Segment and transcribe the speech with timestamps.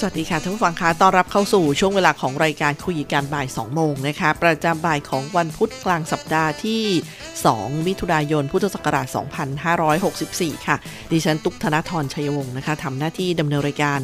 [0.00, 6.82] สวัสดีค่ะท่านผู้ฟังคะต้อนรับเข้าสู่ช่วงเวลาของรายการคุยกันบ่าย 2 โมงนะคะ ประจำบ่ายของวันพุธกลางสัปดาห์ที่
[7.34, 9.06] 2 มิถุนายน พุทธศักราช
[9.86, 10.76] 2564 ค่ะ
[11.12, 13.98] ดิฉัน ตุกธนทรชัยวงศ์นะคะทำหน้าที่ดำเนินรายการ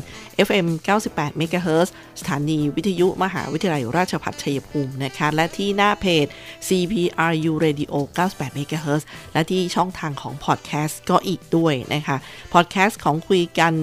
[0.46, 0.66] FM
[1.06, 1.88] 98 MHz
[2.20, 6.26] สถานีวิทยุมหาวิทยาลัยราชภัฏชัยภูมินะคะ และที่หน้าเพจ
[6.68, 12.16] CPRU Radio 98 MHz และที่ช่องทางของพอดแคสต์ก็อีกด้วยนะคะ
[12.54, 13.74] พอดแคสต์ของคุยกัน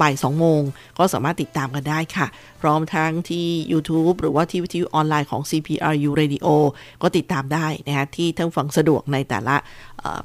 [0.00, 0.62] บ่าย 2 โมง
[0.98, 2.26] ก็สามารถติดตามกันได้ค่ะ
[2.62, 6.46] พร้อมทั้งที่ YouTube หรือว่าที่วิทยุออนไลน์ของ CPRU Radio
[7.02, 9.56] ก็ติดตามได้นะคะที่ท่านฟังสะดวกในแต่ละ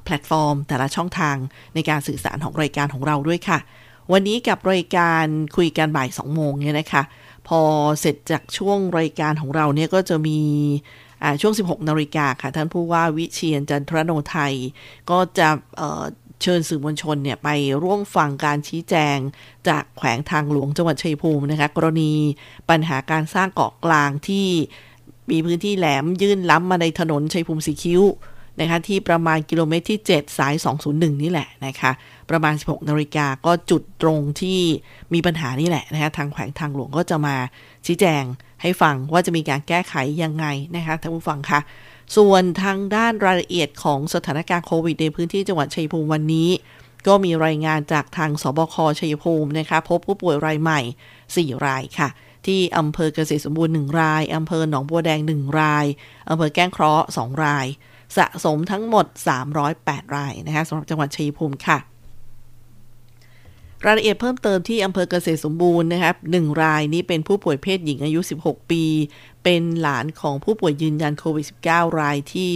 [0.03, 1.35] แพลตฟอร์ม แต่ละช่องทาง
[1.75, 3.59] ในการสื่อสารของรายการของเราด้วยค่ะ
[4.11, 5.25] วันนี้กับรายการ
[5.57, 7.03] คุยกันบ่าย2โมงเนี่ยนะคะ
[7.47, 7.59] พอ
[7.99, 10.39] เสร็จจากช่วงรายการของเราเนี่ยก็จะมี
[11.23, 14.53] อ่าช่วง 16นาฬิกาค่ะ ท่านผู้ว่าวิเชียร จันทรโณทัย
[15.09, 17.49] ก็จะเเชิญสื่อมวลชนเนี่ยไป
[17.83, 19.17] ร่วมฟังการชี้แจง
[19.67, 22.13] จากแขวงทางหลวงจังหวัดชัยภูมินะคะ กรณี
[22.69, 24.47] ปัญหาการสร้างเกาะกลางที่
[25.31, 28.01] มีพื้นที่แหลมยื่นล้ำมาในถนนชัยภูมิสีคิ้ว
[28.59, 30.53] นะคะที่ประมาณกิโลเมตรที่ 7 สาย
[30.87, 31.91] 201 นี่แหละนะคะ
[32.29, 34.59] ประมาณ 16นาฬิกาก็จุดตรงที่
[35.13, 37.35] มีปัญหานี่แหละนะคะทางแขวงทางหลวงก็จะมา
[37.85, 38.23] ชี้แจง
[38.61, 41.59] ให้ฟังว่าจะมีการแก้ไขยังไงนะคะท่านผู้ฟังคะ
[42.15, 46.49] ส่วนทางด้านรายละเอียดของสถานการณ์โควิดในพื้นที่จังหวัดชัยภูมิวันนี้
[47.07, 50.79] ก็มีรายงานจากทางสบคชัยภูมินะคะพบผู้ป่วยรายใหม่
[51.21, 52.09] 4 รายค่ะ
[52.45, 55.85] ที่อำเภอเกษตรสมบูรณ์ 1 รายอำเภอหนองบัวแดง 1 ราย
[56.29, 57.65] อำเภอแก้งเคราะห์2ราย
[58.17, 59.05] สะสมทั้งหมด
[59.61, 61.77] 308 รายนะคะสำหรับจังหวัดชัยภูมิค่ะ
[63.85, 68.83] รายละเอียดเพิ่มเติมที่อำเภอเกษตรสมบูรณ์นะครับหนึ่งรายนี้เป็นผู้ป่วยเพศหญิงอายุ 16 ปี
[69.43, 72.49] เป็นหลานของผู้ป่วยยืนยันโควิด -19 รายที่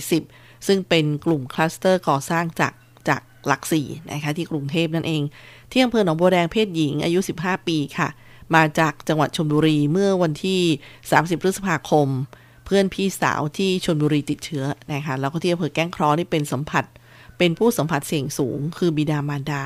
[0.00, 2.72] 270 ซึ่งเป็นกลุ่มคลัสเตอร์ก่อสร้างจาก
[3.08, 5.22] จากหลักสี่นะคะที่กรุงเทพนั่นเอง
[5.70, 8.08] ที่อำเภอหนองบัวแดงเพศหญิงอายุ 15 ปีค่ะ
[8.54, 10.60] มาจากจังหวัดชลบุรีเมื่อวันที่
[11.00, 12.08] 30 พฤษภาคม
[12.70, 16.84] เพื่อนพี่สาวที่ชลบุรีติดเชื้อนะคะแล้วก็ที่อำเภอแก้งเคราะห์นี่เป็นสัมผัส
[17.38, 19.62] เป็นผู้สัมผัสเสี่ยงสูง คือบิดามารดา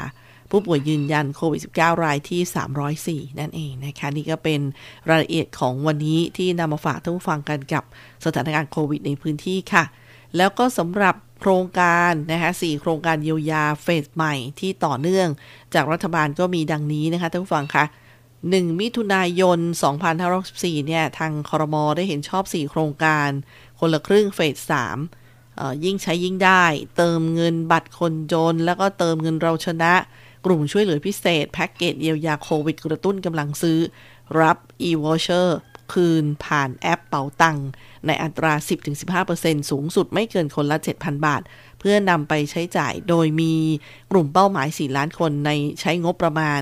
[0.50, 4.60] ผู้ป่วยยืนยันโควิด -19 รายที่ 304 นั่นเองนะคะนี่ก็เป็น
[5.08, 7.84] รายละเอียดของวันนี้ที่นำมาฝากท่านผู้ฟังกันกับ
[8.24, 9.84] สถานการณ์โควิดในพื้นที่ค่ะ
[10.36, 15.28] แล้วก็สำหรับโครงการนะคะ4โครงการเยียวยาเฟสใหม่ที่ต่อเนื่อง
[15.74, 17.84] จากรัฐบาลก็มีดังนี้นะคะท่านผู้ฟังคะ
[18.50, 19.58] 1 มิถุนายน
[20.22, 23.28] 2564เนี่ย ทางคอรมอได้เห็นชอบ 4 โครงการ
[23.80, 24.72] คนละครึ่งเฟส
[25.22, 26.64] 3ยิ่งใช้ยิ่งได้
[26.96, 29.94] เติมเงินบัตรคนจน แล้วก็เติมเงินเราชนะ
[30.44, 33.78] กลุ่มช่วยเหลือพิเศษ แพ็กเกจเยียวยาโควิดกระตุ้นกำลังซื้อ
[34.40, 34.56] รับ
[34.88, 35.48] e-voucher
[35.92, 37.68] คืนผ่านแอปเป๋าตังค์
[38.06, 38.52] ในอัตรา
[39.12, 41.42] 10-15%สูงสุดไม่เกินคนละ 7,000 บาท
[41.78, 43.54] เพื่อนำไปใช้จ่ายโดยมี
[44.12, 46.60] กลุ่มเป้าหมาย 4 ล้านคนในใช้งบประมาณ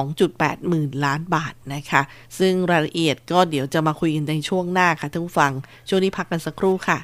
[0.00, 2.02] 2.8 หมื่นล้านบาทนะคะ
[2.38, 5.52] ซึ่งรายละเอียดก็เดี๋ยวจะมาคุยกันในช่วงหน้าค่ะท่านผู้ฟัง
[5.88, 6.98] ช่วงนี้พักกันสักครู่ค่ะ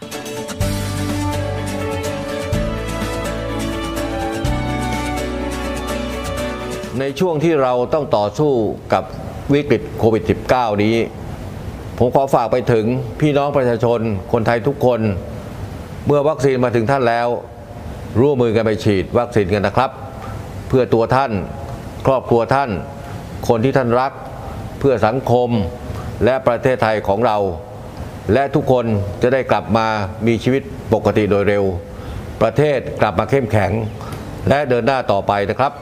[7.01, 8.53] ในช่วงที่เราต้องต่อสู้
[8.93, 9.05] กับ
[9.53, 10.97] วิกฤตโควิด -19 นี้
[11.99, 12.85] ผมขอฝากไปถึง
[13.21, 14.01] พี่น้องประชาชน
[14.33, 15.01] คนไทยทุกคน
[16.07, 17.29] เมื่อวัคซีนมาถึงท่านแล้ว
[18.21, 19.91] ร่วมมือกันไปฉีดวัคซีนกันนะครับ
[20.69, 21.33] เพื่อตัวท่าน
[22.07, 22.71] ครอบครัวท่าน
[23.49, 24.13] คนที่ท่านรัก
[24.79, 25.49] เพื่อสังคม
[26.25, 27.39] และประเทศไทยของเรา
[28.33, 28.85] และทุกคน
[29.23, 29.87] จะได้กลับมา
[30.27, 30.63] มีชีวิต
[30.95, 31.65] ปกติโดยเร็ว
[32.43, 33.73] ประเทศกลับมาเข้มแข็ง
[34.49, 35.73] และเดินหน้าต่อไปนะครับ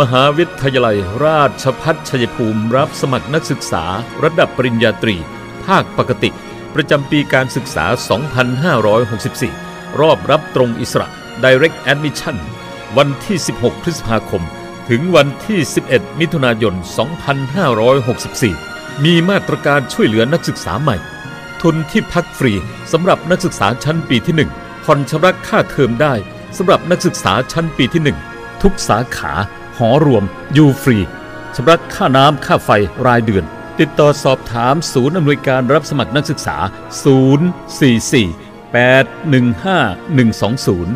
[0.00, 3.84] มหาวิทยาลัยราชพัฒชัยภูมิรับสมัครนักศึกษา
[4.22, 5.16] ระดับปริญญาตรี
[5.66, 6.30] ภาคปกติ
[6.74, 7.84] ประจำปีการศึกษา
[9.12, 11.08] 2564 รอบรับตรงอิสระ
[11.44, 12.36] Direct Admission
[12.96, 14.42] วันที่ 16 พฤษภาคม
[14.88, 15.60] ถึงวันที่
[15.90, 16.74] 11 มิถุนายน
[18.48, 20.96] 2564 มีมาตรการช่วยเหลือนักศึกษาใหม่
[21.62, 22.52] ทุนที่พักฟรี
[22.92, 26.14] สำหรับนักศึกษาชั้นปีที่ 1 ผ่อนชำระค่าเทอมได้
[26.56, 28.02] สำหรับนักศึกษาชั้นปีที่
[28.34, 29.34] 1 ทุกสาขา
[29.78, 30.98] หอรวม อยู่ฟรี
[31.54, 32.70] ชำระค่าน้ำค่าไฟ
[33.06, 33.44] รายเดือน
[33.78, 36.56] ติดต่อสอบถามศูนย์อำนวยการรับสมัครนักศึกษา
[37.04, 40.88] 044 815 120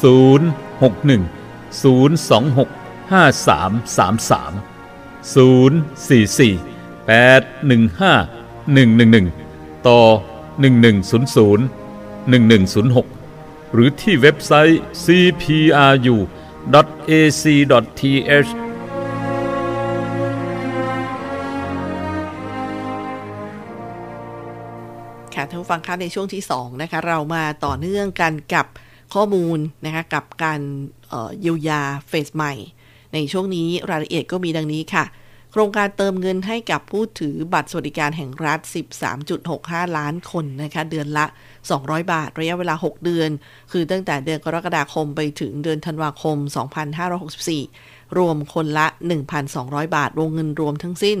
[0.00, 1.22] 061
[1.82, 2.68] 026
[3.10, 10.00] 5333 044 815 111 ต่อ
[10.60, 11.10] 1100
[12.30, 16.16] 1106 หรือที่เว็บไซต์ CPRU
[16.72, 18.50] cpru.ac.th
[25.34, 28.66] ค่ะท่านผู้ฟังคะในช่วงที่2นะคะเรามาต่อเนื่องกันกับ
[29.14, 30.60] ข้อมูลนะคะกับการ
[31.40, 32.54] เยียวยาเฟสใหม่
[33.12, 35.04] ในช่วงนี้รายละเอียดก็มีดังนี้ค่ะ
[35.52, 38.60] โครงการเติมเงินให้กับผู้ถือบัตรสวัสดิการแห่งรัฐ
[39.28, 41.26] 13.65 ล้านคนนะคะเดือนละ
[41.74, 43.30] 200 บาท ระยะเวลา 6 เดือน
[43.72, 46.36] คือตั้งแต่เดือนกรกฎาคมไปถึงเดือนธันวาคม
[47.62, 48.86] 2564 รวมคนละ
[49.40, 51.18] 1,200 บาท วงเงินรวมทั้งสิ้น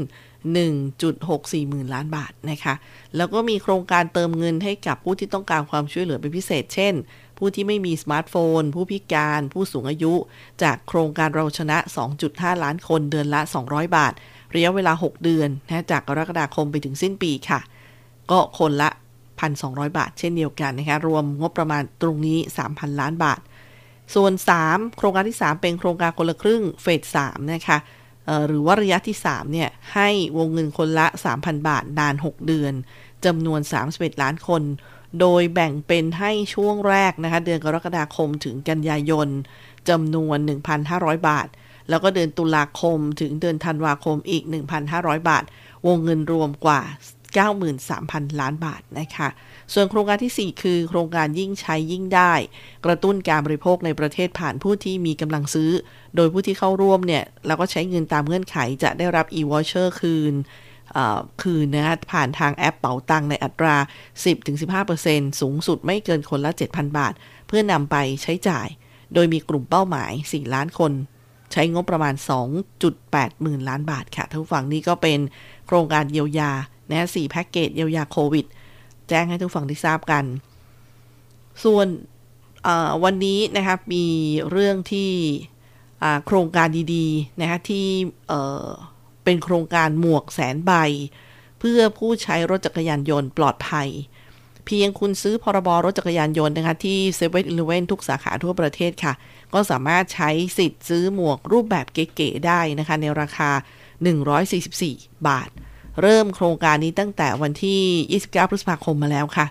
[0.84, 2.74] 1.64 หมื่นล้านบาทนะคะ
[3.16, 6.94] แล้วก็มีโครงการเติมเงินให้กับผู้ที่ต้องการความช่วยเหลือเป็นพิเศษ เช่น
[7.38, 10.14] ผู้ที่ไม่มีสมาร์ทโฟน ผู้พิการ ผู้สูงอายุ
[10.62, 11.78] จากโครงการเราชนะ
[12.20, 14.12] 2.5 ล้านคนเดือนละ 200 บาท
[14.54, 17.60] ระยะเวลา 6 เดือนนะจากกรกฎาคมไปถึงสิ้นปีค่ะ
[18.30, 18.90] ก็คนละ
[19.44, 22.38] 1,200 บาท เช่นเดียวกันนะคะรวมงบประมาณตรงนี้
[22.68, 23.40] 3,000 ล้านบาท
[24.14, 24.32] ส่วน
[24.64, 27.78] 3 โครงการที่ 3 เป็นโครงการคนละครึ่งเฟส3นะคะ
[28.46, 31.06] หรือว่าระยะที่ 3 เนี่ย ให้วงเงินคนละ
[31.36, 32.72] 3,000 บาท นาน 6 เดือน
[33.24, 33.60] จำนวน
[33.90, 34.62] 31 ล้านคน
[35.20, 39.28] โดยแบ่งเป็นให้ช่วงแรกนะคะ เดือนกรกฎาคมถึงกันยายน
[39.88, 40.38] จำนวน
[40.82, 41.48] 1,500 บาท
[41.90, 44.42] แล้วก็เดือนตุลาคมถึงเดือนธันวาคมอีก
[44.86, 45.44] 1,500 บาท
[45.86, 46.80] วงเงินรวมกว่า
[47.68, 49.28] 93,000 ล้านบาทนะคะ
[49.72, 52.32] ส่วนโครงการที่ 4 คือ โครงการยิ่งใช้ยิ่งได้
[52.84, 55.70] กระตุ้นการบริโภคในประเทศผ่านผู้ที่มีกำลังซื้อ
[56.16, 60.34] โดยผู้ที่เข้าร่วมเนี่ยแล้วก็ใช้เงินตามเงื่อนไขจะได้รับ e-voucher คืน
[61.42, 63.76] คืนนะะผ่านทางแอปเป๋าตังในอัตรา
[64.58, 67.14] 10-15%สูงสุดไม่เกินคนละ 7,000 บาท
[67.48, 68.68] เพื่อนำไปใช้จ่าย
[69.14, 70.92] โดยมีกลุ่มเป้าหมาย 4 ล้านคน
[71.52, 72.14] ใช้งบประมาณ
[72.78, 75.18] 2.8 หมื่นล้านบาทค่ะทั้งฝั่งนี้ก็เป็น
[75.66, 76.52] โครงการเยียวยา
[76.90, 78.46] นะสี่แพ็กเกจเยียวยาโควิด
[79.08, 80.24] แจ้งให้ทุกฝั่งที่ทราบกัน
[81.64, 81.86] ส่วน
[83.04, 84.06] วันนี้นะครับมี
[84.50, 85.10] เรื่องที่
[86.26, 87.86] โครงการดีๆนะคะที่
[89.24, 90.72] เป็นโครงการหมวกแสนใบ
[91.60, 93.88] เพื่อผู้ใช้รถจักรยานยนต์ปลอดภัย
[94.66, 99.12] เพียงคุณซื้อพรบรถจักรยานยนต์นะคะที่เซเว่นอีเลเวนทุกสาขาทั่วประเทศค่ะ
[99.54, 103.50] ก็สามารถใช้สิทธิ์ซื้อหมวกรูปแบบเก๋ๆได้นะคะในราคา
[104.38, 105.50] 144 บาท
[106.02, 107.80] เริ่มโครงการนี้ตั้งแต่วันที่
[108.30, 109.46] 29 พฤษภาคมมาแล้วค่ะ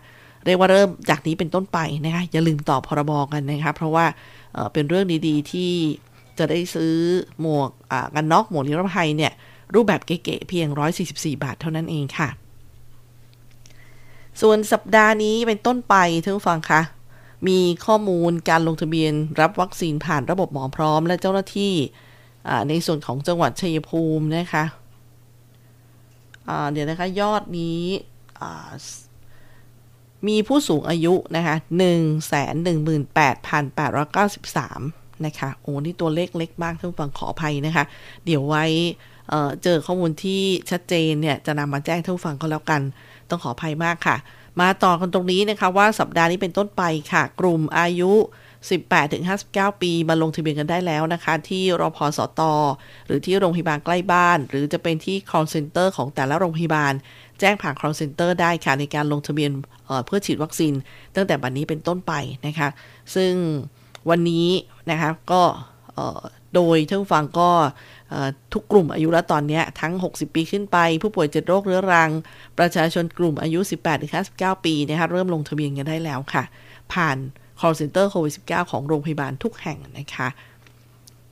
[0.45, 4.06] เรียกว่าเริ่มจากนี้เป็นต้นไปนะคะ อย่าลืมต่อพรบกันนะคะ เพราะว่า
[4.73, 5.71] เป็นเรื่องดีๆ ที่
[6.37, 6.94] จะได้ซื้อ
[7.42, 7.69] หมวก
[8.16, 9.33] กันน็อกหมวกนิรภัยเนี่ย
[9.73, 10.68] รูปแบบเก๋ๆเพียง
[11.06, 12.30] 144 บาทเท่านั้นเองค่ะ
[14.42, 16.81] ส่วนสัปดาห์นี้เป็นต้นไปท่านฟังคะ
[17.47, 21.73] มีข้อมูลการลงทะเบียนรับวัคซีนผ่านระบบหมอพร้อม และเจ้าหน้าที่
[22.69, 24.64] ในส่วนของจังหวัดชัยภูมินะคะ
[26.71, 27.83] เดี๋ยวนะคะยอดนี้
[30.28, 33.78] มีผู้สูงอายุนะคะ1 1 8 8
[34.16, 37.83] 9 3นะคะ โอ้ นี่ตัวเลขเล็กมากท่านผู้ฟังขออภัยนะคะ
[38.25, 38.66] เดี๋ยวไว้
[39.64, 42.81] เจอข้อมูลที่ชัดเจนเนี่ย จะนำมาแจ้งท่านผู้ฟังก็แล้วกัน
[43.30, 44.16] ต้องขออภัยมากค่ะ
[44.61, 48.14] มาต่อกันตรงนี้นะคะว่าสัปดาห์นี้เป็นต้นไปค่ะ กลุ่มอายุ
[49.10, 52.42] 18-59 ปีมาลงทะเบียนกันได้แล้วนะคะ ที่รพสต
[53.06, 56.94] หรือที่โรงพยาบาลใกล้บ้าน หรือจะเป็นที่ call center ของแต่ละโรงพยาบาล
[57.40, 59.52] แจ้งผ่าน call center ได้ค่ะ ในการลงทะเบียน
[59.86, 60.74] เเพื่อฉีดวัคซีน
[61.16, 62.14] ตั้งแต่บัดนนี้เป็นต้นไป
[62.48, 62.69] นะคะ
[63.16, 63.34] ซึ่ง
[64.10, 64.48] วันนี้
[64.92, 65.42] นะคะก็
[66.56, 67.50] โดยท่านฟังก็
[68.54, 72.10] ทุกกลุ่มอายุแล้วตอนนี้ทั้ง 60 ปีขึ้นไป ผู้ป่วยเจ็ดโรคเรื้อรัง
[72.60, 73.60] ประชาชนกลุ่มอายุ
[74.12, 76.44] 18-59 ปีนะคะเริ่มลงทะเบียนกันได้แล้วค่ะ
[76.94, 77.18] ผ่าน
[77.59, 80.30] call center โควิด -19 ของโรงพยาบาลทุกแห่งนะคะ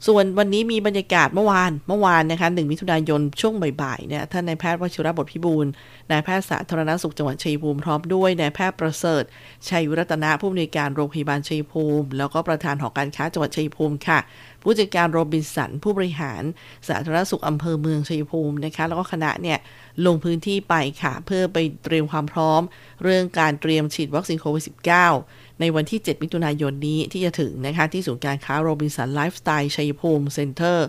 [0.07, 5.67] ส่วนวันนี้มีบรรยากาศเมื่อวาน เมื่อวานนะคะหนึ่งมิถุนายนช่วงบ่ายๆเนี่ยท่านนายแพทย์วชิรบทพิบูล
[6.11, 9.23] นายแพทย์สาธารณสุขจังหวัดชัยภูมิพร้อมด้วยนายแพทย์ประเสริฐ
[9.69, 14.19] ชัยรัตนะผู้อำนวยการโรงพยาบาลชัยภูมิ แล้วก็ประธานหอการค้าจังหวัดชัยภูมิค่ะ
[14.61, 16.43] ผู้จัดการโรบินสันผู้บริหาร
[16.87, 19.57] สาธารณสุขอำเภอเมืองชัยภูมินะคะ แล้วก็คณะเนี่ย
[20.05, 22.61] ลงพื้นที่ไปค่ะ เพื่อไปเตรียมความพร้อม
[23.03, 30.87] เรื่องการเตรียมฉีดวัคซีนโควิด -19 ในวันที่ 7 มิถุนายนนี้ที่จะถึงนะคะ ที่ศูนย์การค้าโรบินสันไลฟ์สไตล์ชัยภูมิเซ็นเตอร์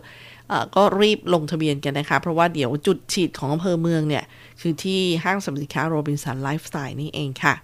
[0.76, 4.25] ก็รีบลงทะเบียนกันนะคะ เพราะว่าเดี๋ยวจุดฉีดของอำเภอเมืองเนี่ย
[4.61, 7.54] คือที่ห้างสรรพสินค้าโรบินสันไลฟ์สไตล์นี่เองค่ะ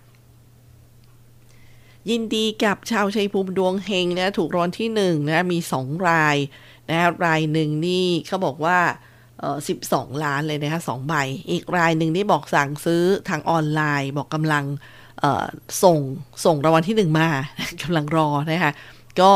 [2.11, 6.37] ยินดีกับชาวชัยภูมิดวงเฮงนะถูกรอนที่1นะมี 2 ราย
[6.91, 8.79] นะรายหนึ่งนี่เขาบอกว่า
[9.41, 9.59] เออ
[9.91, 11.15] 12 ล้านเลยนะคะสองใบ
[11.51, 14.65] อีกรายหนึ่งนี่บอกสั่งซื้อทางออนไลน์ บอกกำลัง
[15.83, 15.99] ส่ง
[16.45, 17.29] ส่งรางวัลที่1มา
[17.83, 18.73] กำลังรอนะคะ
[19.21, 19.33] ก็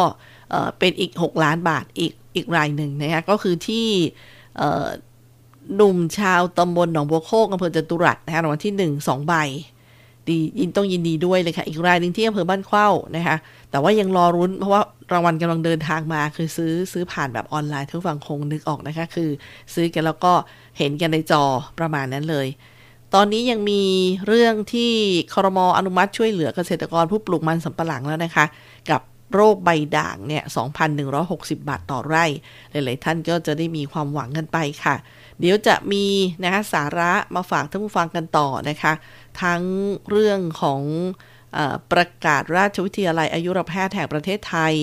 [0.79, 3.87] เป็นอีก 6 ล้านบาทอีกอีกรายหนึ่งนะคะก็คือที่
[5.77, 9.35] หนุ่มชาวตำบลหนองบัวโคกอำเภอจตุรัสนะคะรางวัลที่หนึ่งสองใบ
[10.29, 13.37] ดียินต้องยินดีด้วยเลยค่ะ อีกรายหนึ่งที่อำเภอบ้านเข้านะคะ
[13.71, 19.31] แต่ว่ายังรอรุ้นเพราะว่ารางวัลกำลังเดินทางมา คือซื้อซื้อผ่านแบบออนไลน์ทุกฝั่งคงนึกออกนะคะ คือ
[19.75, 20.33] ซื้อกันแล้วก็
[20.79, 21.45] เห็นกันในจอ
[21.79, 22.47] ประมาณนั้นเลย
[23.15, 23.83] ตอนนี้ยังมี
[24.27, 24.93] เรื่องที่
[25.35, 28.45] คอรมออนุมัติช่วยเหลือเกษตรกรผู้ปลูกมันสำปะหลังแล้วนะคะ
[28.91, 29.01] กับ
[29.35, 30.43] โรคใบด่างเนี่ย
[31.01, 32.25] 2,160 บาทต่อไร่
[32.71, 34.95] หลาย ๆ ท่านก็จะได้มีความหวังกันไปค่ะ
[35.41, 36.05] เดี๋ยวจะมี
[36.43, 38.93] นะคะสาระมาฝากท่านผู้ฟังกันต่อนะคะ
[39.43, 39.63] ทั้ง
[40.11, 40.83] เรื่องของ
[41.93, 44.75] ประกาศราชวิทยาลัยอายุรแพทย์แห่งประเทศไทย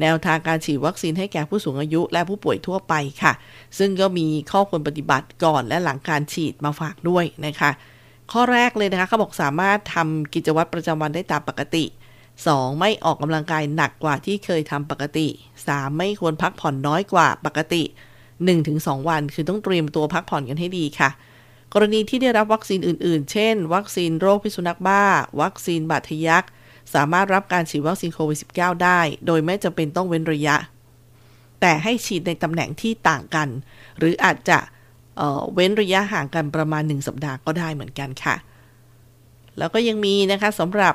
[0.00, 3.32] แนวทางการฉีดวัคซีนให้แก่ผู้สูงอายุและผู้ป่วยทั่วไปค่ะ
[3.78, 7.70] ซึ่งก็มีข้อควรปฏิบัติก่อนและหลังการฉีดมาฝากด้วยนะคะ
[8.32, 11.84] ข้อแรกเลยนะคะเขาบอกสามารถทำกิจวัตรประจำวันได้ตามปกติ
[12.32, 12.78] 2.
[12.80, 15.26] ไม่ออกกำลังกายหนักกว่าที่เคยทำปกติ
[15.62, 15.98] 3.
[15.98, 17.82] ไม่ควรพักผ่อนน้อยกว่าปกติ
[18.46, 21.10] 1-2 วัน คือต้องเตรียมตัวพักผ่อนกันให้ดีค่ะ
[21.74, 25.02] กรณีที่ได้รับวัคซีนอื่น ๆ เช่น วัคซีนโรคพิษสุนัขบ้า
[25.40, 26.44] วัคซีนบาดทะยัก
[26.94, 30.56] สามารถรับการฉีดวัคซีนโควิด -19 ได้ โดยไม่จำเป็นต้องเว้นระยะ
[31.60, 33.48] แต่ให้ฉีดในตำแหน่งที่ต่างกัน
[33.98, 34.58] หรืออาจจะ
[35.16, 38.36] เเว้นระยะห่างกันประมาณ 1 สัปดาห์ก็ได้เหมือนกันค่ะ
[39.58, 40.94] แล้วก็ยังมีนะคะสำหรับ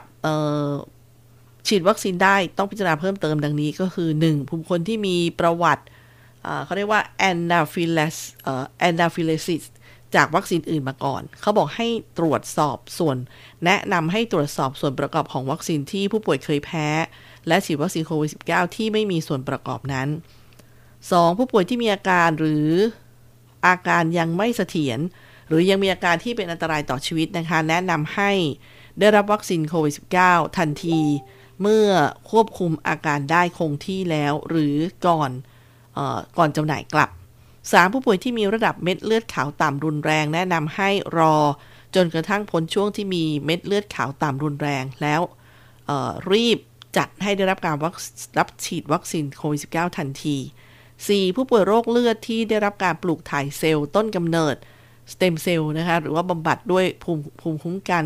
[1.67, 4.49] ฉีดวัคซีนได้ต้องพิจารณาเพิ่มเติมดังนี้ก็คือ 1.
[4.49, 5.83] ผู้คนที่มีประวัติ
[6.65, 9.63] เขาเรียกว่า anaphylaxis
[10.15, 11.87] จากวัคซีนอื่นมาก่อน เขาบอกให้
[12.19, 13.17] ตรวจสอบส่วน
[13.65, 16.87] แนะนำให้ตรวจสอบส่วนประกอบของวัคซีนที่ผู้ป่วยเคยแพ้
[17.47, 20.07] และฉีดวัคซีนโควิด -19 ที่ไม่มีส่วนประกอบนั้น
[20.73, 21.37] 2.
[21.37, 22.69] ผู้ป่วยที่มีอาการหรือ
[23.67, 24.99] อาการยังไม่เสถียร
[25.47, 28.31] หรือยังมีอาการที่เป็นอันตรายต่อชีวิตนะคะ แนะนำให้
[28.99, 30.99] ได้รับวัคซีนโควิด -19 ทันที
[31.61, 31.87] เมื่อ
[32.31, 34.75] ควบคุมอาการได้คงที่แล้ว หรือ
[35.07, 35.31] ก่อน
[35.97, 37.09] ออก่อนจำหน่ายกลับ
[37.71, 37.93] 3.
[37.93, 41.35] ผู้ป่วยที่มีระดับเม็ดเลือดขาวต่ำรุนแรง แนะนำให้รอ
[41.95, 45.21] จนกระทั่งพ้นช่วงที่มีเม็ดเลือดขาวต่ำรุนแรงแล้ว
[46.31, 46.57] รีบ
[46.97, 47.75] จัดให้ได้รับการ
[48.37, 50.37] รับฉีดวัคซีนโควิด -19 ทันที
[50.87, 51.35] 4.
[51.35, 54.55] ผู้ป่วยโรคเลือดที่ได้รับการปลูกถ่ายเซลล์ต้นกำเนิด
[55.11, 58.05] สเต็มเซลล์นะคะหรือว่าบำบัดด้วยภูมิภูมิคุ้มกัน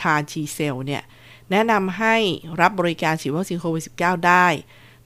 [0.00, 1.02] CAR T-cell เนี่ย
[1.50, 2.16] แนะนำให้
[2.60, 4.46] รับบริการฉีดวัคซีนโควิด -19 ได้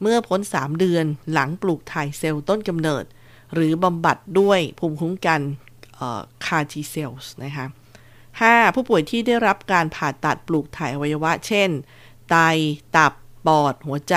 [0.03, 3.05] เมื่อพ้น 3 เดือนหลังปลูกถ่ายเซลล์ต้นกำเนิด
[3.55, 5.40] หรือบำบัดด้วยภูมิคุ้มกัน
[6.45, 7.67] CAR T-cell นะคะ
[8.21, 8.75] 5.
[8.75, 11.71] ผู้ป่วยที่ได้รับการผ่าตัดปลูกถ่ายอวัยวะ เช่น
[12.31, 12.37] ไต
[12.97, 13.12] ตับ
[13.47, 14.17] ปอด หัวใจ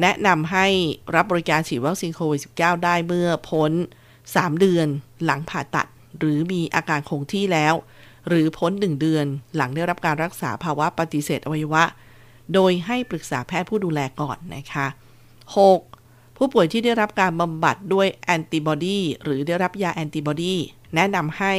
[0.00, 0.66] แนะนำให้
[1.14, 3.72] รับบริการฉีดวัคซีนโควิด -19 ได้เมื่อพ้น
[4.16, 4.86] 3 เดือน
[5.24, 5.86] หลังผ่าตัด
[6.18, 7.74] หรือมีอาการคงที่แล้ว
[8.28, 9.26] หรือพ้นหนึ่งเดือน
[9.56, 11.84] หลังได้รับการรักษาภาวะปฏิเสธอวัยวะ
[12.54, 14.86] โดยให้ปรึกษาแพทย์ผู้ดูแลก่อนนะคะ
[15.66, 15.97] 6.
[16.38, 20.54] ผู้ป่วยที่ได้รับการบำบัดด้วยแอนติบอดีหรือได้รับยาแอนติบอดี
[20.94, 21.54] แนะนำให้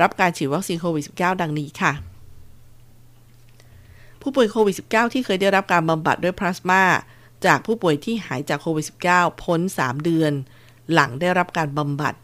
[0.00, 1.92] รับการฉีดวัคซีนโควิด -19 ดังนี้ค่ะ
[4.20, 6.82] ผู้ป่วยโควิด -19 ที่เคยได้รับการบำบัดด้วยพลาสมา
[7.46, 10.32] จากผู้ป่วยที่หายจากโควิด -19 พ้น 3 เดือน
[10.92, 12.14] หลังได้รับการบำบัด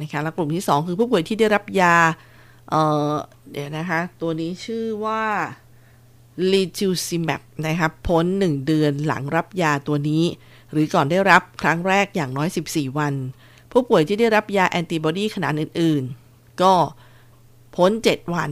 [0.00, 1.96] นะคะและกลุ่มที่ 2 คือผู้ป่วยที่ได้รับยา
[2.70, 5.24] เเดี๋ยวนะคะ ตัวนี้ชื่อว่า
[6.52, 10.24] l i t u c i m a b นะครับพ้น 1 เดือนหลังรับยาตัวนี้
[10.74, 13.14] หรือก่อนได้รับครั้งแรกอย่างน้อย 14 วัน
[13.72, 16.02] ผู้ป่วยที่ได้รับยาแอนติบอดีขนาดอื่น
[16.32, 16.72] ๆ ก็
[17.76, 18.50] พ้น 7 วัน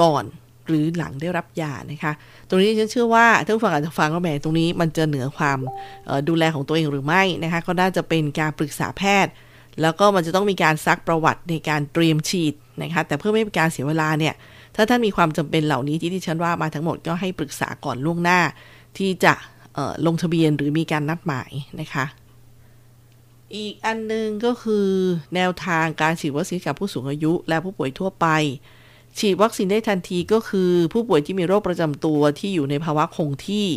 [0.00, 0.24] ก่อน
[0.66, 2.12] หรือหลังได้รับยานะคะ
[2.48, 5.58] ตรงนี้ฉันเชื่อว่าท่านผู้ฟังอาจจะฟังว่าแหมตรงนี้มันจะเหนือความ
[6.28, 9.32] ดูแลของตัวเองหรือไม่นะคะก็น่าจะเป็นการปรึกษาแพทย์
[9.82, 14.34] แล้วก็มันจะต้องมีการซักประวัติในการเตรียมฉีดนะคะแต่เพื่อไม่เป็นการเสียเวลาเนี่ย
[14.76, 18.40] ถ้าท่านมีความจำเป็นเหล่านี้ที่ที่ฉันว่ามาทั้งหมดก็ให้ปรึกษาก่อนล่วงหน้า
[18.98, 19.32] ที่จะ
[20.06, 22.04] ลงทะเบียนหรือมีการนัดหมายนะคะ
[23.56, 24.88] อีกอันนึงก็คือ
[25.34, 28.26] แนวทางการฉีดวัคซีนกับผู้สูงอายุ และผู้ป่วยทั่วไป
[29.18, 33.68] ฉีดวัคซีนได้ทันทีก็คือผู้ป่วยที่มีโรคประจำตัวที่อยู่ในภาวะคงที่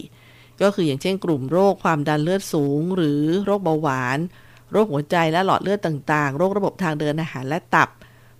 [0.61, 4.19] ก็คืออย่างเช่นกลุ่มโรคความดันเลือดสูง หรือโรคเบาหวาน
[4.71, 7.89] โรคหัวใจและหลอดเลือดต่างๆ โรคระบบทางเดินอาหารและตับ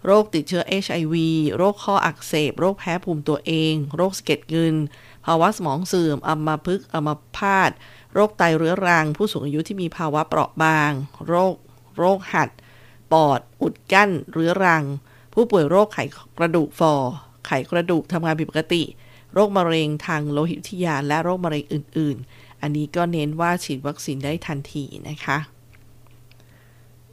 [0.06, 1.16] โรคติดเชื้อ HIV
[1.58, 4.76] โรคข้ออักเสบ โรคแพ้ภูมิตัวเอง โรคสะเก็ดเงิน
[5.26, 7.72] ภาวะสมองเสื่อมอัมพฤกษ์อัมพาต
[8.14, 10.92] โรคไตเรื้อรัง ผู้สูงอายุที่มีภาวะเปราะบาง
[11.28, 11.56] โรค
[11.98, 12.50] โรคหัด
[13.12, 14.84] ปอด อุดกั้น เรื้อรัง
[15.34, 16.00] ผู้ป่วยโรคไข
[16.38, 16.94] กระดูกฟอ
[17.48, 18.84] ไขกระดูกทำงานผิดปกติ
[19.34, 25.38] โรคมะเร็งทางโลหิตวิทยา และโรคมะเร็งอื่น ๆ อันนี้ก็เน้นว่าฉีดวัคซีนได้ทันทีนะคะ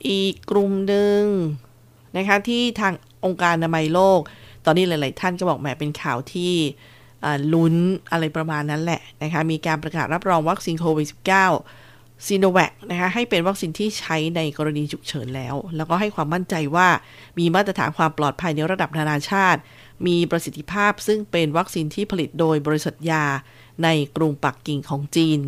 [0.09, 1.23] อีกกลุ่มหนึ่ง
[2.17, 2.93] นะคะที่ทาง
[3.25, 4.21] องค์การอนามัยโลก
[4.65, 6.55] ตอนนี้หลาย ๆ ท่านก็บอกแหมเป็นข่าวที่
[7.53, 7.75] ลุ้น
[8.13, 11.09] อะไรประมาณนั้นแหละนะคะมีการประกาศรับรองวัคซีนโควิด
[11.69, 16.89] -19 ซีโนแวคนะคะให้เป็นวัคซีนที่ใช้ในกรณีฉุกเฉินแล้ว แล้วก็ให้ความมั่นใจว่า
[17.39, 19.61] มีมาตรฐานความปลอดภัยในระดับนานาชาติ
[20.07, 23.25] มีประสิทธิภาพซึ่งเป็นวัคซีนที่ผลิตโดยบริษัทยา
[23.85, 25.41] ในกรุงปักกิ่งของจีน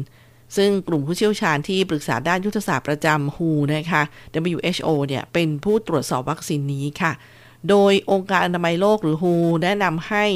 [0.56, 3.40] ซึ่งกลุ่มผู้เชี่ยวชาญที่ปรึกษาด้านยุทธศาสตร์ประจำ WHO
[3.74, 4.02] นะคะ
[4.52, 7.12] WHO เนี่ยเป็นผู้ตรวจสอบวัคซีนนี้ค่ะ
[7.68, 9.26] โดยองค์การอนามัยโลกหรือ WHO
[9.62, 10.26] แนะนำให้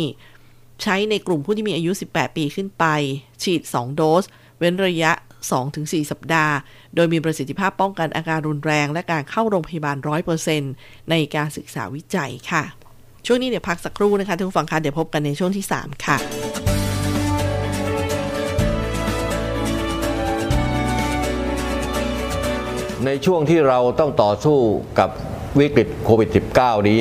[0.83, 2.85] ใช้ในกลุ่มผู้ที่มีอายุ 18 ปีขึ้นไป
[3.43, 4.25] ฉีด 2 โดส
[4.59, 5.13] เว้นระยะ
[5.61, 6.55] 2-4 สัปดาห์
[6.95, 9.97] โดยมีประสิทธิภาพป้องกันอาการรุนแรง และการเข้าโรงพยาบาล
[10.53, 12.65] 100%ในการศึกษาวิจัยค่ะ
[13.27, 16.19] ช่วงนี้เดี๋ยวพักสักครู่นะคะทุกฟังคะเดี๋ยวพบกันในช่วงที่ 3 ค่ะ
[23.07, 24.59] ในช่วงที่เราต้องต่อสู้
[24.99, 25.11] กับ
[25.59, 26.29] วิกฤตโควิด
[26.59, 27.01] -19 นี้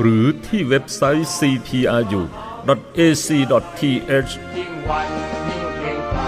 [0.00, 1.92] หรือที่เว็บไซต์ cpru.ac.th
[4.52, 6.20] เกรงไกร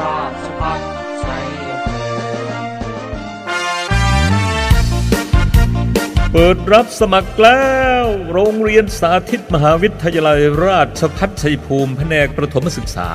[0.00, 0.80] ราชพัฒ
[1.24, 1.46] ชัย
[1.84, 7.64] ภูมิเปิดรับสมัครแล้
[8.02, 13.08] ว โรงเรียนสาธิตมหาวิทยาลัยราชพัฒชัยภูมิแผนกประถมศึกษา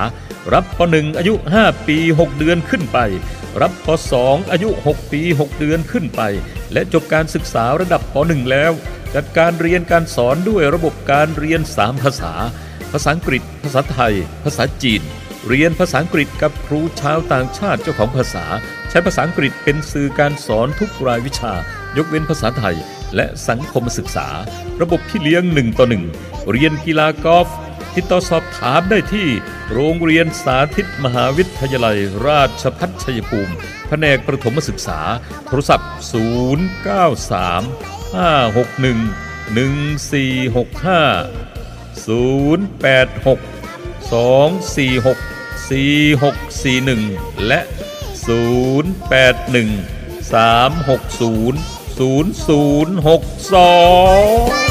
[0.53, 2.97] รับป .1 อายุ 5 ปี 6 เดือนขึ้นไป
[3.61, 3.87] รับป
[4.19, 6.21] .2 อายุ 6 ปี 6 เดือนขึ้นไป
[6.73, 8.71] และจบการศึกษาระดับป .1 แล้ว
[9.15, 12.33] จัดการเรียนการสอนด้วยระบบการเรียน 3 ภาษา
[12.91, 15.01] ภาษาอังกฤษ ภาษาไทย ภาษาจีน
[15.47, 18.45] เรียนภาษาอังกฤษกับครูชาวต่างชาติเจ้าของภาษา
[18.89, 21.53] ใช้ภาษาอังกฤษเป็นสื่อการสอนทุกรายวิชา
[21.97, 22.75] ยกเว้นภาษาไทย
[23.15, 24.27] และสังคมศึกษา
[24.81, 25.85] ระบบพี่เลี้ยง1ต่อ
[26.17, 27.47] 1เรียนกีฬากอล์ฟ
[27.95, 29.27] ติดต่อสอบถามได้ที่
[29.73, 31.97] โรงเรียนสาธิตมหาวิทยาลัย
[32.27, 33.53] ราชพัฒชัยภูมิ
[33.87, 34.99] แผนกประถมศึกษา
[35.47, 39.15] โทรศัพท์ 093 561
[40.51, 41.41] 1465
[41.95, 43.39] 086
[44.09, 45.31] 246
[45.69, 47.61] 4641 และ
[48.25, 49.69] 081
[50.21, 51.55] 360
[54.57, 54.70] 0062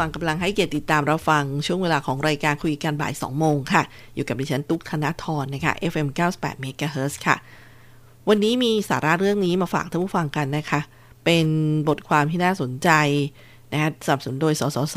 [0.00, 3.82] ฟังกำลังให้เกียรติติดตามเราฟังช่วงเวลาของรายการคุยกันบ่าย 2 โมงค่ะ
[4.14, 7.36] อยู่กับดิฉันตุ๊กธนทรนะคะ FM 98 MHz ค่ะ
[8.28, 10.80] วันนี้มีสาระเรื่องนี้มาฝากท่านผู้ฟังกันนะคะ
[11.24, 11.46] เป็น
[11.88, 12.90] บทความที่น่าสนใจ
[13.72, 14.96] นะคะสนับสนุนโดย สสส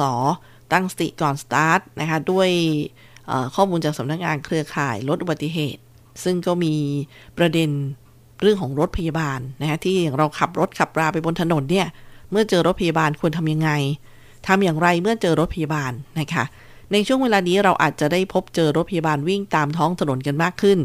[0.72, 2.50] ตั้งสติก่อนสตาร์ทนะคะด้วย
[3.56, 5.82] ข้อมูลจากสำนักงานเครือข่ายลดอุบัติเหตุ
[6.24, 6.76] ซึ่งก็มี
[7.38, 7.70] ประเด็น
[8.42, 11.88] เรื่องของรถพยาบาลนะคะที่เราขับรถขับราไปบนถนนเนี่ย
[12.32, 13.72] เมื่อเจอรถพยาบาลควรทำยังไง
[14.47, 16.43] ทำอย่างไรเมื่อเจอรถพยาบาลนะคะ
[16.91, 20.79] ในช่วงเวลานี้เราอาจจะได้พบเจอรถพยาบาลวิ่งตามท้องถนนกันมากขึ้น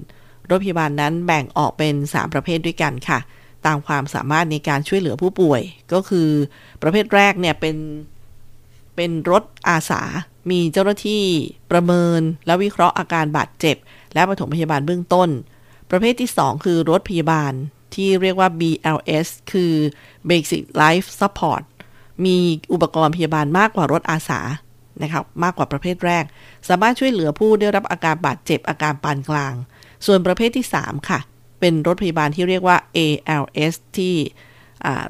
[0.50, 3.18] รถพยาบาลนั้นแบ่งออกเป็น 3 ประเภทด้วยกันค่ะ
[3.66, 6.28] ตามความสามารถในการช่วยเหลือผู้ป่วย ก็คือ
[6.82, 7.76] ประเภทแรกเนี่ยเป็น
[8.96, 10.02] เป็นรถอาสา
[10.50, 11.22] มีเจ้าหน้าที่
[11.70, 13.76] ประเมิน และวิเคราะห์อาการบาดเจ็บ
[14.14, 15.28] และปฐมพยาบาลเบื้องต้น
[15.90, 17.52] ประเภทที่ 2 คือรถพยาบาล
[17.94, 19.72] ที่เรียกว่า BLS คือ
[20.30, 21.62] Basic Life Support
[22.24, 22.36] มี
[22.72, 24.40] อุปกรณ์พยาบาลมากกว่ารถอาสา
[25.02, 26.24] นะครับมากกว่าประเภทแรก
[26.68, 29.54] สามารถช่วยเหลือผู้ได้รับอาการบาดเจ็บอาการปานกลาง
[30.06, 31.20] ส่วนประเภทที่ 3 ค่ะ
[31.60, 34.14] เป็นรถพยาบาลที่เรียกว่า ALS ที่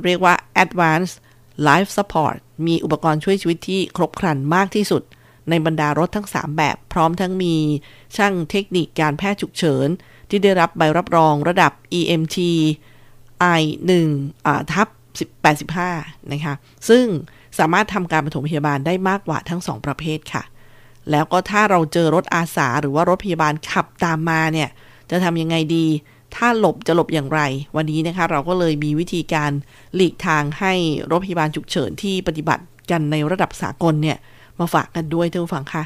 [0.05, 1.15] เรียกว่า Advanced
[1.69, 5.03] Life Support มีอุปกรณ์ช่วยชีวิตที่ครบครันมากที่สุด
[5.49, 7.55] ในบรรดารถทั้ง 3 แบบ พร้อมทั้งมี
[8.17, 9.89] ช่างเทคนิคการแพทย์ฉุกเฉิน
[10.29, 12.39] ที่ได้รับใบรับรองระดับ EMT
[13.61, 13.63] I
[14.17, 14.89] 1 ทับ
[15.79, 16.55] 85 นะคะ
[16.89, 17.05] ซึ่ง
[17.59, 20.43] สามารถทำการปฐมพยาบาลได้มากกว่าทั้ง2ประเภทค่ะ
[21.11, 24.69] แล้วก็ถ้าเราเจอรถอาสาหรือว่ารถพยาบาลขับตามมาเนี่ย
[25.11, 25.87] จะทำยังไงดี
[26.37, 27.41] ถ้าหลบจะหลบอย่างไร
[27.77, 29.51] วันนี้นะคะ เราก็เลยมีวิธีการ
[29.95, 30.73] หลีกทางให้
[31.11, 34.19] รถพยาบาลฉุกเฉินที่ปฏิบัติกันในระดับสากลเนี่ย
[34.61, 35.83] มาฝากกันด้วยท่านผู้ฟังค่ะ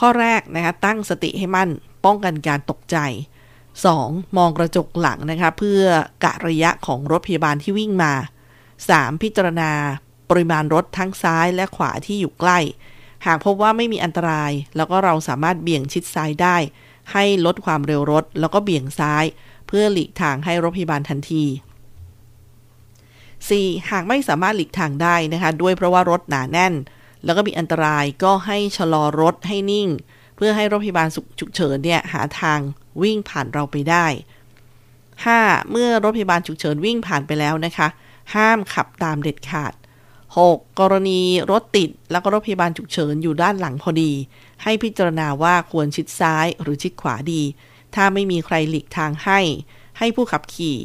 [0.00, 1.70] ข้อแรกนะคะ ตั้งสติให้มั่น
[2.04, 2.96] ป้องกันการตกใจ
[3.66, 4.36] 2.
[4.36, 5.80] มองกระจกหลังนะคะ เพื่อ
[6.24, 8.12] กะระยะของรถพยาบาลที่วิ่งมา
[8.78, 9.22] 3.
[9.22, 9.70] พิจารณา
[10.30, 12.58] ปริมาณรถทั้งซ้ายและขวาที่อยู่ใกล้
[13.26, 16.56] หากพบว่าไม่มีอันตราย แล้วก็เราสามารถเบี่ยงชิดซ้ายได้
[17.12, 19.24] ให้ลดความเร็วรถ แล้วก็เบี่ยงซ้าย
[19.66, 21.44] เพื่อหลีกทางให้รถพยาบาลทันที
[23.06, 23.90] 4.
[23.90, 26.74] หากไม่สามารถหลีกทางได้นะคะ ด้วยเพราะว่ารถหนาแน่น
[27.24, 29.88] แล้วก็มีอันตรายก็ให้ชะลอรถให้นิ่ง
[30.36, 31.08] เพื่อให้รถพยาบาล
[31.38, 32.60] ฉุกเฉินเนี่ยหาทาง
[33.02, 34.06] วิ่งผ่านเราไปได้
[34.88, 35.70] 5.
[35.70, 37.88] เมื่อรถพยาบาลฉุกเฉินวิ่งผ่านไปแล้วนะคะ
[38.34, 39.72] ห้ามขับตามเด็ดขาด
[40.26, 40.56] 6.
[40.80, 44.12] กรณีรถติดแล้วก็รถพยาบาลฉุกเฉินอยู่ด้านหลังพอดี
[44.62, 47.42] ให้พิจารณาว่าควรชิดซ้ายหรือชิดขวาดี
[47.94, 49.40] ถ้าไม่มีใครหลีกทางให้
[49.98, 50.78] ให้ผู้ขับขี่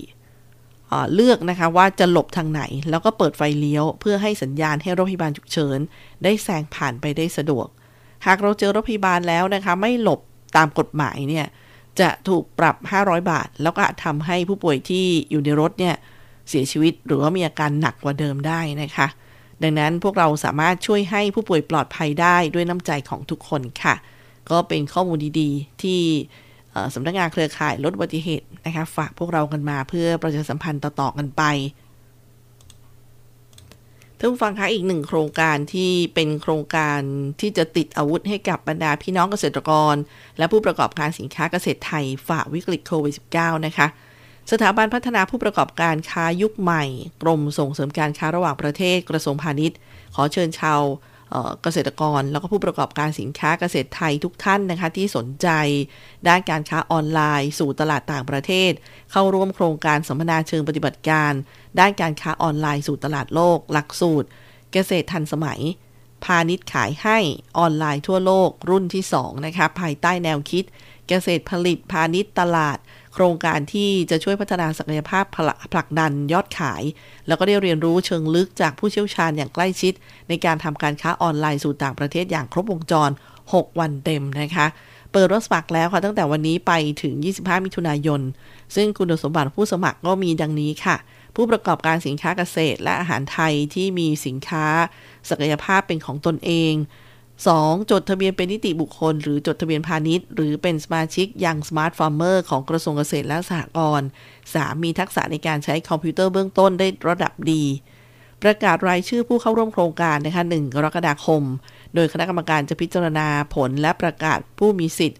[1.13, 5.79] เลือกนะคะว่าจะหลบทางไหน แล้วก็เปิดไฟเลี้ยว เพื่อให้สัญญาณให้รถพยาบาลฉุกเฉิน
[6.23, 7.67] ได้แซงผ่านไปได้สะดวก
[8.25, 10.19] หากเราเจอรถพยาบาลแล้วนะคะไม่หลบ
[10.57, 11.47] ตามกฎหมายเนี่ย
[11.99, 15.95] จะถูกปรับ 500 บาท แล้วก็ทำให้ผู้ป่วยที่อยู่ในรถเนี่ย
[16.51, 19.07] เสียชีวิต หรือว่ามีอาการหนักกว่าเดิมได้นะคะ
[19.63, 23.95] ดังนั้นพวกเราสามารถช่วยให้ผู้ป่วยปลอดภัยได้ด้วยน้ำใจของทุกคนค่ะ
[24.49, 26.01] ก็เป็นข้อมูลดีๆ ที่
[26.93, 31.43] สำนักงานเครือข่ายลดอุบัติเหตุนะคะฝากพวกเรากันมาเพื่อประชาสัมพันธ์ต่อๆกันไป
[34.17, 36.99] ท่านฟังคะอีกหนึ่งโครงการที่เป็นโครงการ
[37.41, 39.95] ที่จะติดอาวุธให้กับบรรดาพี่น้องเกษตรกร
[40.37, 43.87] และผู้ประกอบการสินค้าเกษตรไทยฝ่าวิกฤตโควิด -19 นะคะ
[44.51, 46.83] สถาบันพัฒนาผู้ประกอบการค้ายุคใหม่
[47.23, 49.77] กรมส่งเสริมการค้าระหว่างประเทศกระทรวงพาณิชย์
[50.15, 50.81] ขอเชิญชาว
[51.61, 55.47] เกษตรกรแล้วก็ผู้ประกอบการสินค้าเกษตรไทยทุกท่านนะคะ ที่สนใจ
[56.27, 58.71] ด้านการค้าออนไลน์ สู่ตลาดต่างประเทศ
[59.11, 61.33] เข้าร่วมโครงการสัมมนาเชิงปฏิบัติการ
[61.79, 64.27] ด้านการค้าออนไลน์สู่ตลาดโลก หลักสูตร
[64.73, 65.61] เกษตรทันสมัย
[66.25, 67.17] พาณิชย์ขายให้
[67.57, 70.63] ออนไลน์ทั่วโลกรุ่นที่ 2 นะคะภายใต้แนวคิด
[71.09, 72.77] เกษตรผลิตพาณิชย์ตลาด
[73.13, 75.25] โครงการที่จะช่วยพัฒนาศักยภาพ
[75.73, 76.83] ผลักดันยอดขาย
[77.27, 79.93] แล้วก็ได้เรียนรู้เชิงลึกจากผู้เชี่ยวชาญอย่างใกล้ชิด
[80.29, 83.09] ในการทำการค้าออนไลน์สู่ต่างประเทศอย่างครบวงจร
[83.43, 84.67] 6 วันเต็มนะคะ
[85.11, 86.71] เปิดรับสมัครแล้วค่ะตั้งแต่วันนี้ไป
[87.01, 88.21] ถึง 25 มิถุนายน
[88.75, 90.97] ซึ่งคุณสมบัติผู้สมัครก็มีดังนี้ค่ะ
[91.35, 94.65] ผู้ประกอบการสินค้าเกษตรและอาหารไทยที่มีสินค้า
[95.29, 96.73] ศักยภาพเป็นของตนเอง
[97.49, 97.91] 2.
[97.91, 104.07] จดทะเบียนเป็นนิติบุคคล หรือจดทะเบียนพาณิชย์ หรือเป็นสมาชิก Young Smart Farmer ของกระทรวงเกษตรและสหกรณ์
[104.45, 104.83] 3.
[104.83, 107.63] มีทักษะในการใช้คอมพิวเตอร์เบื้องต้นได้ระดับดี
[108.43, 111.43] ประกาศรายชื่อผู้เข้าร่วมโครงการนะคะ1กรกฎาคม
[111.95, 115.19] โดยคณะกรรมการจะพิจารณาผลและประกาศผู้มีสิทธิ์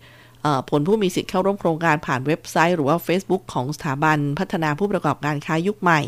[0.69, 6.01] ผลผู้มีสิทธิ์เข้าร่วมโครงการผ่านเว็บไซต์ หรือว่า Facebook ของสถาบัน พัฒนาผู้ประกอบการค้ายุคใหม่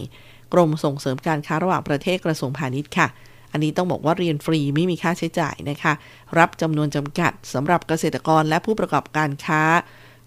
[0.53, 3.07] กรมส่งเสริมการค้าระหว่างประเทศกระทรวงพาณิชย์ค่ะ
[3.53, 5.93] อันนี้ต้องบอกว่าเรียนฟรีไม่มีค่าใช้จ่ายนะคะ
[6.39, 9.61] รับจำนวนจำกัดสำหรับเกษตรกรและผู้ประกอบการค้า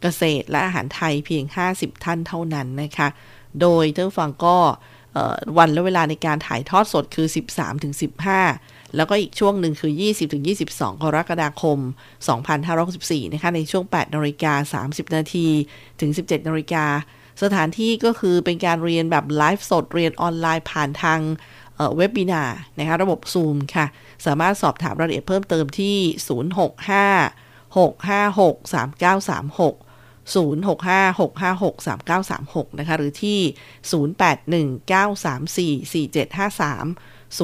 [0.03, 3.09] เกษตรและอาหารไทยเพียง 50 ท่านเท่านั้นนะคะ
[3.61, 4.57] โดยท่านฟังก็
[5.59, 7.27] วันและเวลาในการถ่ายทอดสดคือ
[8.11, 9.93] 13-15 แล้วก็อีกช่วงหนึ่งคือ
[10.47, 11.79] 20-22 กรกฎาคม
[12.57, 15.47] 2564 นะคะ ในช่วง 8นาฬิกา30 นาที
[16.01, 16.85] ถึง 17นาฬิกา
[17.43, 21.21] สถานที่ก็คือเป็นการเรียนแบบไลฟ์สดเรียนออนไลน์ผ่านทาง
[21.97, 22.43] เว็บบินา
[22.79, 23.87] นะคะ ระบบ Zoom ค่ะ
[24.27, 25.97] สามารถสอบถามรายละเอียดเพิ่มเติมที่
[26.57, 29.75] 065 656 3936
[30.35, 33.39] 0656563936 นะคะ หรือที่
[36.15, 37.41] 0819344753 081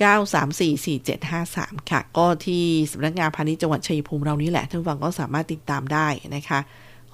[0.00, 6.60] 9344753 ค่ะ ก็ที่สำนักงานพาณิชย์จังหวัดชัยภูมิเรานี่แหละท่านฟังก็สามารถติดตามได้นะคะ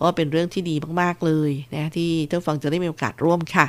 [0.00, 3.66] ก็เป็นเรื่องที่ดีมาก ๆ เลยนะที่ท่านฟังจะได้มีโอกาสร่วมค่ะ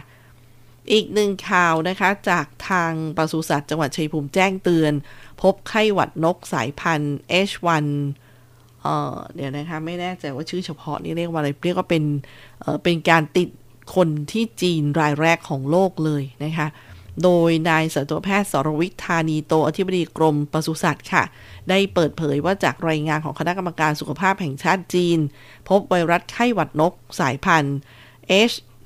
[0.92, 4.94] อีกหนึ่งข่าวนะคะจากทางปศุสัตว์จังหวัดชัยภูมิแจ้งเตือน
[5.42, 7.18] พบไข้หวัดนกสายพันธุ์
[7.48, 7.86] H1
[8.82, 12.04] เอ่อเดี๋ยวนะคะไม่แน่ใจว่าชื่อเฉพาะนี่เรียกว่าอะไรเรียกว่าเป็น
[12.62, 13.50] เอ่อเป็นการติด
[13.96, 16.68] คนที่จีนรายแรกของโลกเลยนะคะ
[17.24, 21.24] โดยนายสัตวแพทย์สรวิทธานีโตอธิบดีกรมปศุสัตว์ค่ะ
[21.70, 25.20] ได้เปิดเผยว่าจากรายงานของคณะกรรมการสุขภาพแห่งชาติจีน
[25.70, 27.78] พบไวรัสไข้หวัดนกสายพันธุ์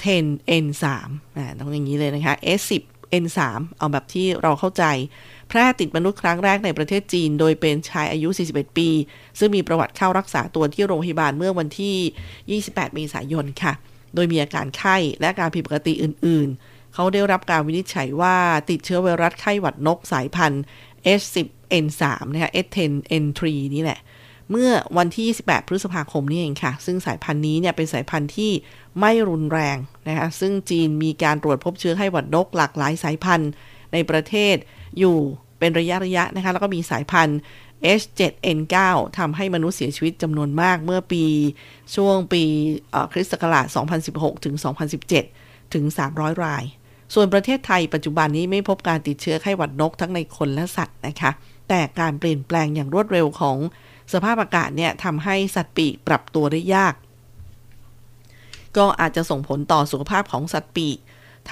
[0.04, 0.86] 10 N3
[1.38, 2.84] อ่าต้องอย่างนี้เลยนะคะ S10
[3.24, 3.40] N3
[3.78, 4.84] เอาแบบที่เราเข้าใจ
[5.50, 8.90] แพร่ติดมนุษย์ครั้งแรกในประเทศจีน โดยเป็นชายอายุ 41 ปี
[9.40, 13.74] ซึ่งมีประวัติเข้ารักษาตัวที่โรงพยาบาลเมื่อวันที่ 28 เมษายนค่ะ
[14.16, 18.36] โดยมีอาการไข้และการผิดปกติอื่น ๆ เขาได้รับการวินิจฉัยว่า
[18.70, 20.64] ติดเชื้อไวรัสไข้หวัดนกสายพันธุ์
[21.20, 23.42] H10N3 นะคะ H10N3
[23.76, 24.00] นี่แหละ
[24.52, 28.52] เมื่อวันที่ 28 พฤษภาคมนี่เองค่ะ ซึ่งสายพันธุ์นี้เนี่ยเป็นสายพันธุ์ที่
[29.00, 33.50] ไม่รุนแรงนะคะ ซึ่งจีนมีการตรวจพบเชื้อไข้หวัดนกหลากหลายสายพันธุ์
[33.94, 34.56] ในประเทศ
[35.00, 35.18] อยู่
[35.60, 37.40] เป็นระยะระยะนะคะ แล้วก็มีสายพันธุ์
[38.00, 38.76] H7N9
[39.18, 41.24] ทำให้มนุษย์เสียชีวิตจำนวนมากเมื่อปี
[41.96, 42.44] ช่วงปี
[43.12, 43.66] คริสต์ศักราช
[44.06, 44.56] 2016 ถึง
[45.16, 45.86] 2017 ถึง
[46.16, 46.64] 300 ราย
[47.14, 51.32] ส่วนประเทศไทยปัจจุบันนี้ไม่พบการติดเชื้อไข้หวัดนกทั้งในคนและสัตว์นะคะ
[51.70, 53.58] แต่การเปลี่ยนแปลงอย่างรวดเร็วของ
[54.14, 56.94] สภาพอากาศเนี่ยทำให้สัตว์ปีกปรับตัวได้ยาก
[58.78, 60.98] ก็อาจจะส่งผลต่อสุขภาพของสัตว์ปีก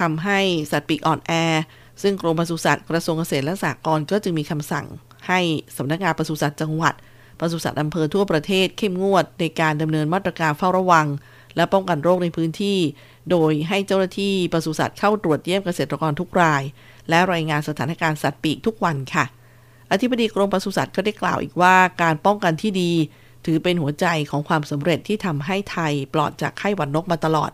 [0.00, 0.40] ทำให้
[0.72, 1.32] สัตว์ปีกอ่อนแอ
[2.02, 4.86] ซึ่งกรมปศุสัตว์กระทรวงเกษตรและสหกรณ์ก็จึงมีคำสั่ง
[5.28, 5.40] ให้
[5.76, 6.94] สำนักงานปศุสัตว์จังหวัด
[7.40, 11.06] ปศุสัตว์อำเภอทั่วประเทศเข้มงวดในการดำเนินมาตรการเฝ้าระวัง
[11.56, 12.78] และป้องกันโรคในพื้นที่
[13.30, 16.62] โดยให้เจ้าหน้าที่ปศุสัตว์เข้าตรวจเยี่ยมเกษตรกรทุกราย
[17.08, 19.24] และรายงานสถานการณ์สัตว์ปีกทุกวันค่ะ
[19.92, 22.92] อธิบดีกรมปศุสัตว์ก็ได้กล่าวอีกว่าการป้องกันที่ดี
[23.46, 27.50] ถือเป็นหัวใจของความสำเร็จที่ทำให้ไทยปลอดจากไข้หวัดนกมาตลอด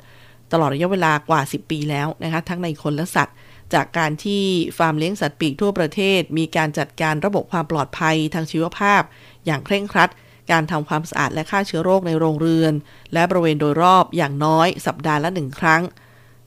[0.52, 3.36] ตลอดระยะเวลากว่า 10 ปีแล้วนะคะทั้งในคนและสัตว์
[3.74, 4.42] จากการที่
[4.78, 9.02] ฟาร์มเลี้ยงสัตว์ปีกทั่วประเทศ มีการจัดการระบบความปลอดภัยทางชีวภาพ
[9.46, 10.10] อย่างเคร่งครัด
[10.50, 12.72] การทำความสะอาดและฆ่าเชื้อโรคในโรงเรือน
[13.12, 15.82] และบริเวณโดยรอบอย่างน้อยสัปดาห์ละหนึ่งครั้ง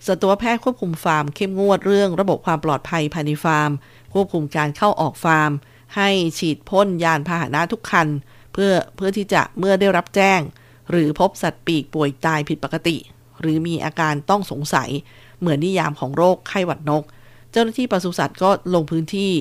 [0.07, 3.71] สัตวแพทย์ควบคุมฟาร์มเข้มงวดเรื่องระบบความปลอดภัยภายในฟาร์ม
[4.13, 5.51] ควบคุมการเข้าออกฟาร์ม
[5.95, 8.07] ให้ฉีดพ่นยานพาหนะทุกคัน
[8.53, 10.41] เพื่อเพื่อที่จะเมื่อได้รับแจ้ง
[10.91, 12.97] หรือพบสัตว์ปีกป่วยตายผิดปกติ
[13.41, 14.89] หรือมีอาการต้องสงสัย
[15.39, 17.03] เหมือนนิยามของโรคไข้หวัดนก
[17.51, 19.31] เจ้าหน้าที่ปศุสัตว์ก็ลงพื้นที่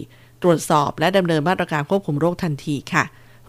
[0.43, 3.05] ตรวจสอบและดำเนินมาตรการควบคุมโรคทันทีค่ะ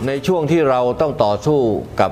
[0.07, 1.59] ในช่วงที่เราต้องต่อสู้
[1.99, 2.11] กับ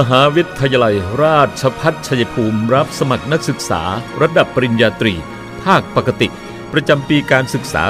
[0.00, 3.82] มหาวิทยาลัยราชพัฒชัยภูมิรับสมัครนักศึกษา
[4.22, 5.14] ระดับปริญญาตรี
[5.64, 6.28] ภาคปกติ
[6.72, 7.82] ประจำปีการศึกษา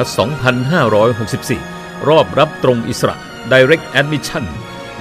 [1.21, 3.17] 2564 รอบรับตรงอิสระ
[3.53, 4.45] Direct Admission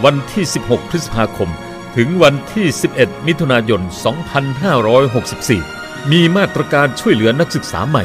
[0.04, 1.49] วันที่ 16 พฤษภาคม
[1.95, 3.82] ถึงวันที่ 11 มิถุนายน
[5.56, 8.04] 2564 มีมาตรการช่วยเหลือนักศึกษาใหม่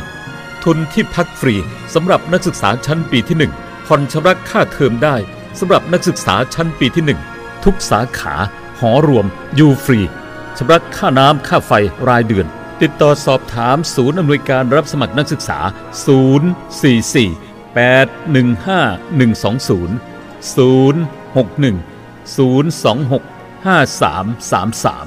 [0.64, 1.54] ทุนที่พักฟรี
[1.94, 5.16] สำหรับนักศึกษาชั้นปีที่ 1 ผ่อนชำระค่าเทอมได้
[5.60, 7.04] สำหรับนักศึกษาชั้นปีที่
[7.38, 8.36] 1 ทุกสาขา
[8.80, 9.26] หอรวม
[9.56, 10.00] อยู่ฟรี
[10.56, 11.72] ชำระค่าน้ำค่าไฟ
[12.08, 12.46] รายเดือน
[12.82, 15.58] ติดต่อสอบถามศูนย์อำนวยการรับสมัครนักศึกษา
[16.06, 16.08] 044
[17.76, 19.90] 815 120
[20.54, 21.76] 061
[22.36, 23.22] 026
[23.64, 25.06] 5333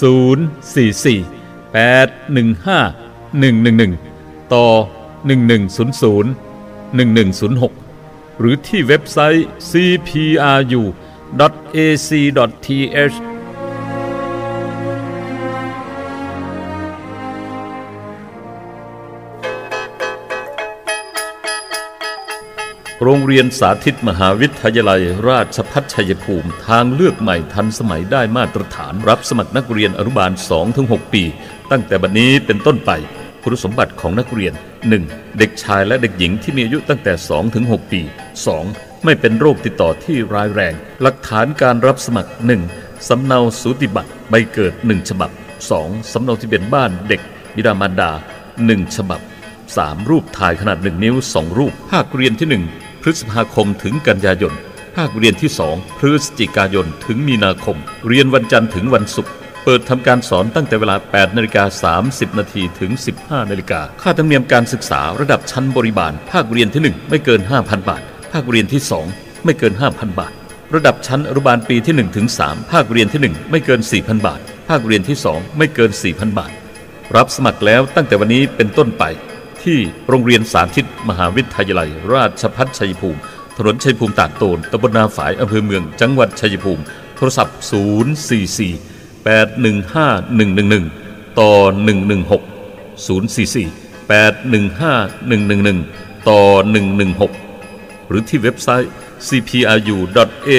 [0.00, 1.24] 044
[1.74, 3.00] 815
[3.40, 4.66] 111 ต่อ
[5.26, 5.80] 1100
[6.98, 10.82] 1106 หรือที่เว็บไซต์ CPRU
[11.38, 13.18] cpru.ac.th
[23.04, 30.32] โรงเรียนสาธิตมหาวิทยาลัยราชพัฒชัยภูมิ ทางเลือกใหม่ทันสมัยได้มาตรฐานรับสมัครนักเรียนอนุบาล
[30.72, 31.22] 2-6 ปี
[31.70, 32.90] ตั้งแต่บัดนี้เป็นต้นไป
[33.42, 34.52] คุณสมบัติของนักเรียน
[34.96, 35.38] 1.
[35.38, 38.00] เด็กชายและเด็กหญิงที่มีอายุตั้งแต่ 2 ถึง 6 ปี
[38.52, 39.04] 2.
[39.04, 42.30] ไม่เป็นโรคติดต่อที่ร้ายแรง หลักฐานการรับสมัคร
[42.70, 43.08] 1.
[43.08, 45.30] สำเนาสูติบัตรใบเกิด 1 ฉบับ
[45.70, 46.12] 2.
[46.12, 47.20] สำเนาทะเบียนบ้านเด็ก
[47.56, 48.10] บิดามารดา
[48.52, 49.20] 1 ฉบับ
[49.66, 50.10] 3.
[50.10, 54.54] รูปถ่ายขนาด 1 นิ้ว 2 รูปภาคเรียนที่ 1 พฤษภาคมถึงกันยายน
[54.96, 57.76] ภาคเรียนที่ 2 พฤศจิกายนถึงมีนาคม
[58.08, 59.32] เรียนวันจันทร์ถึงวันศุกร์
[59.64, 62.90] เปิดทำการสอนตั้งแต่เวลา 8นาฬิกา30 นาทีถึง
[63.20, 68.02] 15นาฬิกาค่าธรรมเนียมการศึกษาระดับชั้นบริบาล ภาคเรียนที่ 1 ไม่เกิน 5,000 บาท
[68.32, 68.82] ภาคเรียนที่
[69.12, 70.32] 2 ไม่เกิน 5,000 บาท
[70.74, 76.52] ระดับชั้นอนุบาลปีที่1ถึง3ภาคเรียนที่ 1 ไม่เกิน 4,000 บาท ภาคเรียนที่ 2 ไม่เกิน 4,000 บาท
[77.16, 79.04] รับสมัครแล้วตั้งแต่วันนี้เป็นต้นไป
[79.62, 83.20] ที่โรงเรียนสาธิต มหาวิทยาลัย ราชพัฒชัยภูมิ
[83.56, 86.82] ถนนชัยภูมิตากโตนตำบลนาฝายอำเภอเมือง จังหวัดชัยภูมิ
[87.16, 87.56] โทรศัพท์
[88.30, 91.52] 044 815 111 ต่อ
[91.88, 92.40] 116
[93.06, 93.68] 044
[94.08, 96.40] 815 111 ต่อ
[97.44, 98.92] 116 หรือที่เว็บไซต์
[99.28, 100.50] cpru.ac.th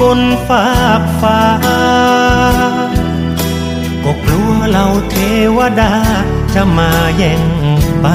[0.00, 0.68] บนฟา
[1.00, 1.42] กฟ้า
[4.04, 5.16] ก็กลัวเราเท
[5.56, 5.94] วดา
[6.54, 7.42] จะมาแย่ง
[8.00, 8.06] ไป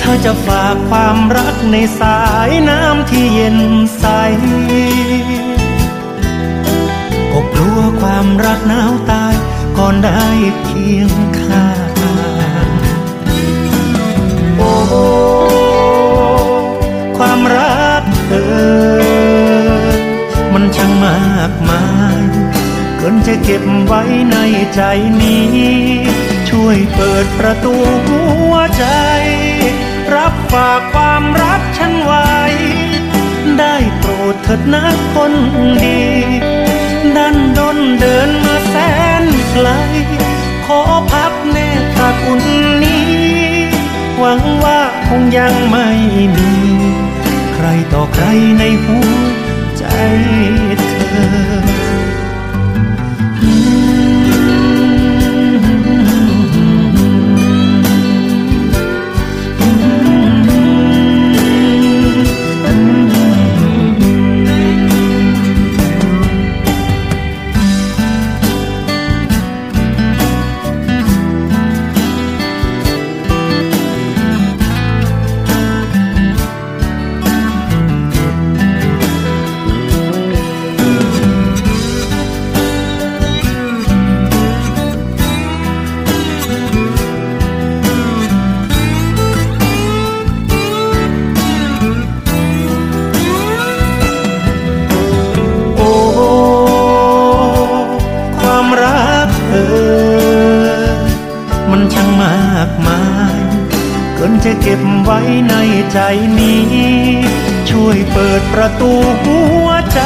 [0.00, 3.58] ถ้าจะฝากความรักในสายน้ำที่เย็น
[3.98, 4.04] ใส
[7.30, 9.34] ก็กลัวความรักหนาวตาย
[9.78, 10.24] ก่อนได้
[10.64, 11.73] เคียงข้าง
[23.86, 24.36] ไว้ใน
[24.74, 24.80] ใจ
[25.22, 25.48] นี้
[26.50, 27.74] ช่วยเปิดประตู
[28.06, 28.86] หัวใจ
[30.14, 32.30] รับฝากความรักฉันไว้
[33.58, 35.32] ได้โปรดเถิดนะคน
[35.84, 36.02] ดี
[37.16, 38.74] ดันดนเดินมาแส
[39.22, 39.68] นไกล
[40.66, 40.80] ขอ
[41.12, 42.42] พักแน่ตาอุ่น
[42.82, 43.06] นี้
[44.18, 45.88] หวังว่าคงยังไม่
[46.36, 46.52] มี
[47.54, 48.24] ใครต่อใคร
[48.58, 49.43] ในหัว
[105.96, 106.04] ใจ
[106.40, 106.72] นี้
[107.70, 108.92] ช่วยเปิดประตู
[109.24, 110.02] หัวใจ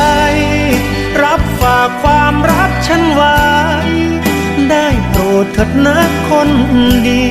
[1.22, 3.39] รับฝากความรักฉันไว้
[4.70, 6.51] ได้โปรดเถิดนะคน
[7.07, 7.24] ดี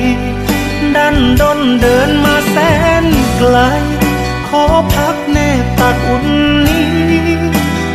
[0.96, 2.56] ดันดนเดินมาแส
[3.02, 3.04] น
[3.36, 3.56] ไกล
[4.48, 6.26] ขอพักแนบตักอุ่น
[6.68, 6.88] นี้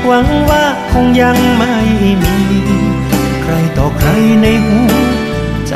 [0.05, 1.75] หวังว่าคงยังไม่
[2.23, 2.37] มี
[3.41, 4.09] ใครต่อใคร
[4.41, 4.93] ในหัว
[5.67, 5.75] ใจ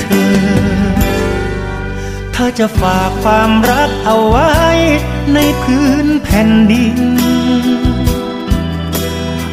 [0.00, 0.06] เธ
[0.78, 0.79] อ
[2.42, 4.52] ถ้าจะฝากความรักเอาไว้
[5.34, 7.00] ในพื้นแผ่นดิน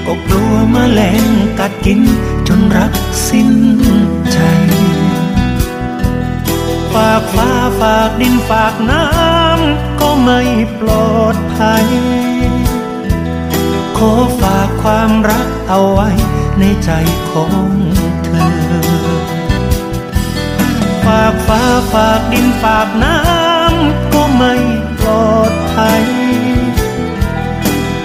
[0.06, 1.26] ก็กลัวแมลง
[1.60, 2.02] กัดกิน
[2.48, 2.94] จนรัก
[3.28, 3.52] สิ้น
[4.32, 4.40] ใจ
[6.94, 7.14] ฝา
[8.08, 10.42] กดินฝากน้ำก็ไม่
[10.80, 11.88] ปลอดภัย
[13.98, 14.12] ขอ
[14.42, 16.10] ฝากความรักเอาไว้
[16.60, 16.92] ในใจ
[17.32, 17.97] ของ
[21.08, 24.54] ฝากฟ้าฝากดินฝากน้ำก็ไม่
[25.00, 26.04] ปลอดภัย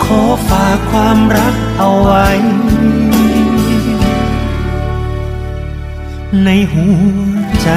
[0.05, 2.28] ขอฝากความรักเอาไว้
[6.44, 7.68] ในหัวใจ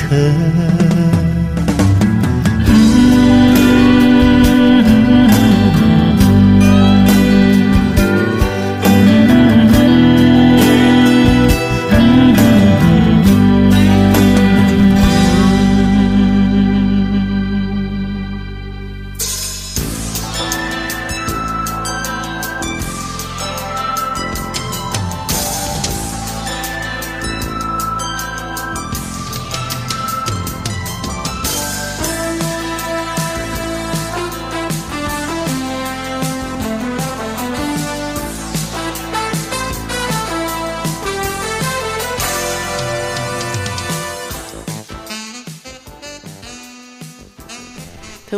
[0.00, 1.21] เธอ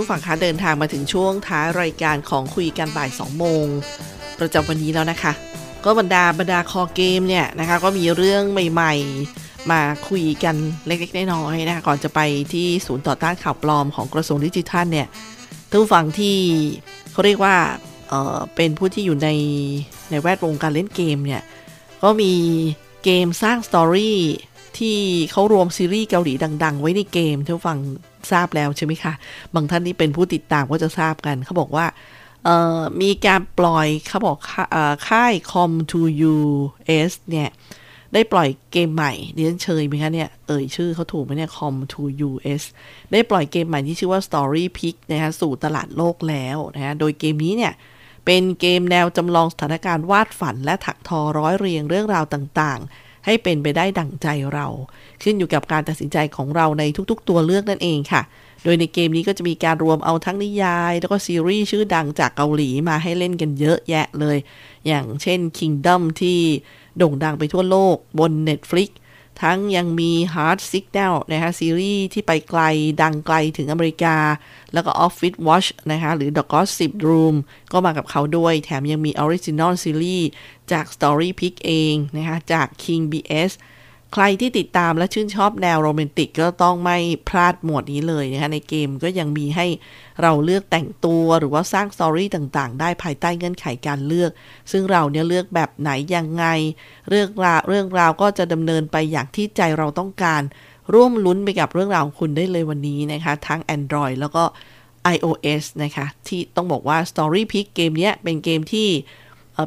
[0.05, 3.67] ผู้ฟังคะเดินทางมาถึงช่วงท้ายรายการของคุยกันบ่าย 2 โมง
[4.39, 5.33] ประจำวันนี้แล้วนะคะ
[5.85, 8.95] ก็บรรดาบรรดาคอเกมเนี่ยนะคะ ก็มีเรื่องใหม่
[9.33, 10.55] ๆ มาคุยกัน
[10.87, 12.21] เล็กๆน้อยๆนะคะก่อนจะไป
[12.53, 15.09] ที่ศูนย์ต่อต้านข่าวปลอมของกระทรวงดิจิทัลเนี่ย
[15.71, 16.37] ท่านผู้ฟังที่
[17.13, 17.57] เขาเรียกว่า
[18.09, 19.29] เอ่อเป็นผู้ที่อยู่ใน
[20.11, 21.43] ในแวดวงการเล่นเกมเนี่ย
[22.03, 22.33] ก็มี
[23.05, 24.19] เกมสร้างสตอรี่
[24.79, 24.99] ที่
[25.31, 26.33] เขารวมซีรีส์เกาหลี
[26.65, 27.79] ดัง ๆ ไว้ในเกมท่านผู้ฟัง
[28.33, 29.13] ทราบแล้วใช่ไหมคะ
[29.55, 31.87] บางท่านที่เป็นผู้ติดตามก็จะทราบกัน เขาบอกว่า
[33.01, 36.01] มีการปล่อยเขาบอกค่าเอ่อค่าย com to
[36.99, 37.51] us เนี่ย
[38.13, 42.03] ได้ปล่อยเกมใหม่เรียนเชยไหมคะเนี่ย เอ่ยชื่อเขาถูกไหมเนี่ย com to
[42.53, 42.65] us
[43.13, 47.73] ได้ปล่อยเกมใหม่ที่ชื่อว่า story pick นะคะสู่ตลาดโลกแล้วนะคะโดยเกมนี้เนี่ย
[48.27, 54.67] เป็นเกมแนวจำลองสถานการณ์วาดฝันและถักทอร้อยเรียงเรื่องราวต่างๆ ให้เป็นไปได้ดั่งใจเรา
[55.23, 58.23] ขึ้นอยู่กับการตัดสินใจของเราในทุกๆ ตัวเลือกนั่นเองค่ะ
[58.65, 64.39] โดยในเกมนี้ก็จะมีการรวมเอาทั้งนิยาย แล้วก็ซีรีส์ชื่อดังจากเกาหลีมาให้เล่นกันเยอะแยะเลย
[64.87, 66.39] อย่างเช่น Kingdom ที่
[66.99, 68.91] โด่งดังไปทั่วโลกบน Netflix
[69.43, 72.63] ทั้งยังมี Hard Signal นะคะซีรีส์ที่ไปไกล
[73.03, 74.17] ดังไกลถึงอเมริกา
[74.73, 77.37] แล้วก็ Office Watch นะคะหรือ The Gossip Room
[77.73, 80.27] ก็มากับเขาด้วย แถมยังมี Original Series
[80.73, 83.53] จาก Story Pick เองนะคะจาก King BS
[84.17, 86.99] ใครที่ติดตามและชื่นชอบแนวโรแมนติกก็ต้องไม่
[87.29, 89.67] พลาดหมวดนี้เลยนะคะในเกมก็ยังมีให้
[90.23, 94.31] เราเลือกแต่งตัวหรือว่าสร้างสตอรี่ต่างๆ ได้ภายใต้เงื่อนไขการเลือก
[94.73, 96.45] ซึ่งเราเนี่ยเลือกแบบไหนยังไง
[97.09, 100.43] เรื่องราวเรื่องราวก็จะดำเนินไปอย่างที่ใจเราต้องการ
[100.95, 104.45] ร่วมลุ้นไปกับเรื่องราวของคุณได้เลยวันนี้นะคะ ทั้ง Android แล้วก็
[105.15, 108.89] iOS นะคะ ที่ต้องบอกว่า Story Pick เกมนี้เป็นเกมที่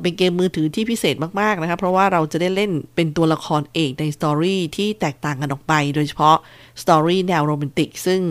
[0.01, 6.37] เป็นเกมมือถือที่พิเศษมาก ๆ นะคะ เพราะว่าเราจะได้เล่นเป็นตัวละครเอกใน story ที่แตกต่างกันออกไป โดยเฉพาะ
[6.81, 8.21] story แนวโรแมนติก ซึ่ง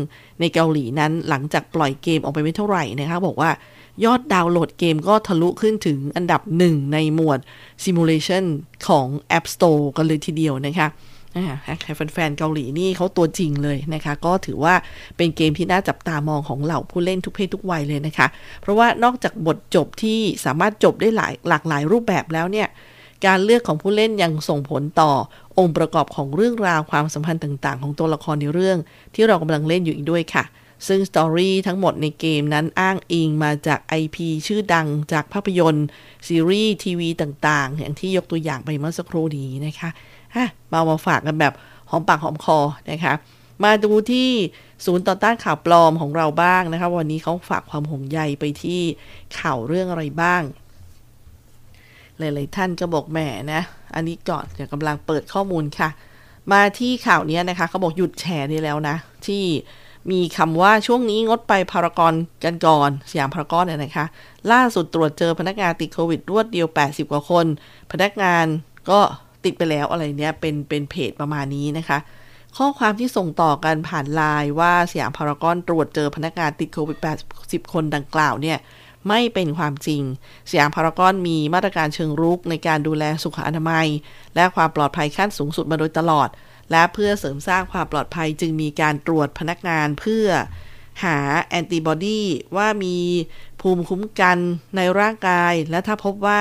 [0.41, 3.51] ในเกาหลีนั้นหลังจากปล่อยเกมออกไปไม่เท่าไหร่นะคะ บอกว่า
[4.05, 7.39] ยอดดาวน์โหลดเกมก็ทะลุขึ้นถึงอันดับหนึ่งในหมวด
[7.85, 8.45] Simulation
[8.89, 9.07] ของ
[9.39, 10.89] App Store กันเลยทีเดียวนะคะ
[12.13, 14.75] แฟนๆเกาหลีนี่เขาตัวจริงเลยนะคะ ก็ถือว่า
[15.17, 18.27] เป็นเกมที่น่าจับตามองของเหล่าผู้เล่นทุกเพศทุกวัยเลยนะคะ
[18.61, 22.69] เพราะว่านอกจากบทจบที่สามารถจบได้หลายหลากหลายรูปแบบแล้วเนี่ย
[23.27, 25.13] การเลือกของผู้เล่นยังส่งผลต่อ
[25.59, 28.79] องค์ประกอบของเรื่องราวความสัมพันธ์ต่างๆ ของตัวละครในเรื่อง
[29.15, 30.45] ที่เรากำลังเล่นอยู่อีกด้วยค่ะ
[30.89, 34.17] ซึ่งสตอรี่ทั้งหมดในเกมนั้นอ้างอิงมาจาก IP
[34.47, 35.87] ชื่อดังจากภาพยนตร์
[36.27, 39.91] ซีรีส์ทีวีต่างๆ อย่างที่ยกตัวอย่างไปเมื่อสักครู่นี้นะคะ
[40.37, 41.55] อะมามาฝากกันแบบ
[41.91, 42.59] หอมปากหอมคอ
[42.91, 43.15] นะคะ
[43.65, 44.29] มาดูที่
[44.85, 48.81] ศูนย์ต่อต้านข่าวปลอมของเราบ้างนะคะ วันนี้เขาฝากความห่วงใยไปที่
[49.39, 50.43] ข่าวเรื่องอะไรบ้าง
[52.19, 53.19] หลายๆท่านก็บอกแหม
[53.53, 53.63] นะ
[53.95, 55.89] อันนี้ก่อนเดี๋ยวกำลังเปิดข้อมูลค่ะ
[56.53, 59.45] มาที่ข่าวนี้นะคะเขาบอกหยุดแชร์ได้แล้วนะ ที่
[60.11, 62.15] มีคำว่าช่วงนี้งดไปพารากอน
[62.45, 64.07] กันก่อนสยามพารากอนเนี่ยนะคะ
[64.53, 67.47] ล่าสุดตรวจเจอพนักงานติดโควิดรวดเดียว 80 กว่าคน
[67.93, 68.47] พนักงาน
[68.91, 69.01] ก็
[69.47, 71.99] ติดไปแล้วอะไรเนี้ยเป็นเป็นเพจประมาณนี้นะคะ
[72.57, 76.99] ข้อความที่ส่งต่อกันผ่านไลน์ว่าสยามพารากอนตรวจเจอพนักงานติดโควิด
[77.37, 78.59] 80คนดังกล่าวเนี่ย
[79.09, 80.03] ไม่เป็นความจริง
[80.51, 83.87] สยามพารากอนมีมาตรการเชิงรุกในการดูแลสุขอนามัย
[84.35, 86.29] และความปลอดภัยขั้นสูงสุดมาโดยตลอด
[86.71, 90.27] และเพื่อเสริมสร้างความปลอดภัยจึงมีการตรวจพนักงานเพื่อ
[91.05, 91.19] หา
[91.49, 92.23] แอนติบอดี
[92.57, 92.97] ว่ามี
[93.61, 94.39] ภูมิคุ้มกัน
[94.77, 96.41] ในร่างกาย และถ้าพบว่า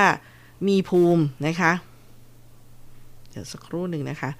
[0.68, 1.72] มีภูมินะคะ
[3.36, 4.30] ดี๋ยวสักครู่หนึ่งนะคะ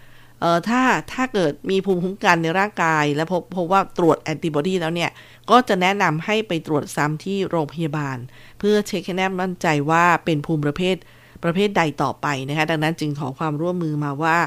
[0.40, 0.82] เอ่อถ้า
[1.12, 5.10] ถ้าเกิดมีภูมิคุ้มกันในร่างกาย แล้วพบพบว่าตรวจแอนติบอดีแล้วเนี่ย
[5.50, 8.16] ก็จะแนะนำให้ไปตรวจซ้ำที่โรงพยาบาล
[8.58, 10.96] เพื่อเช็คให้แน่มั่นใจว่าเป็นภูมิประเภท
[11.44, 14.38] ประเภทใดต่อไปนะคะ ดังนั้นจึงขอความร่วมมือมาว่า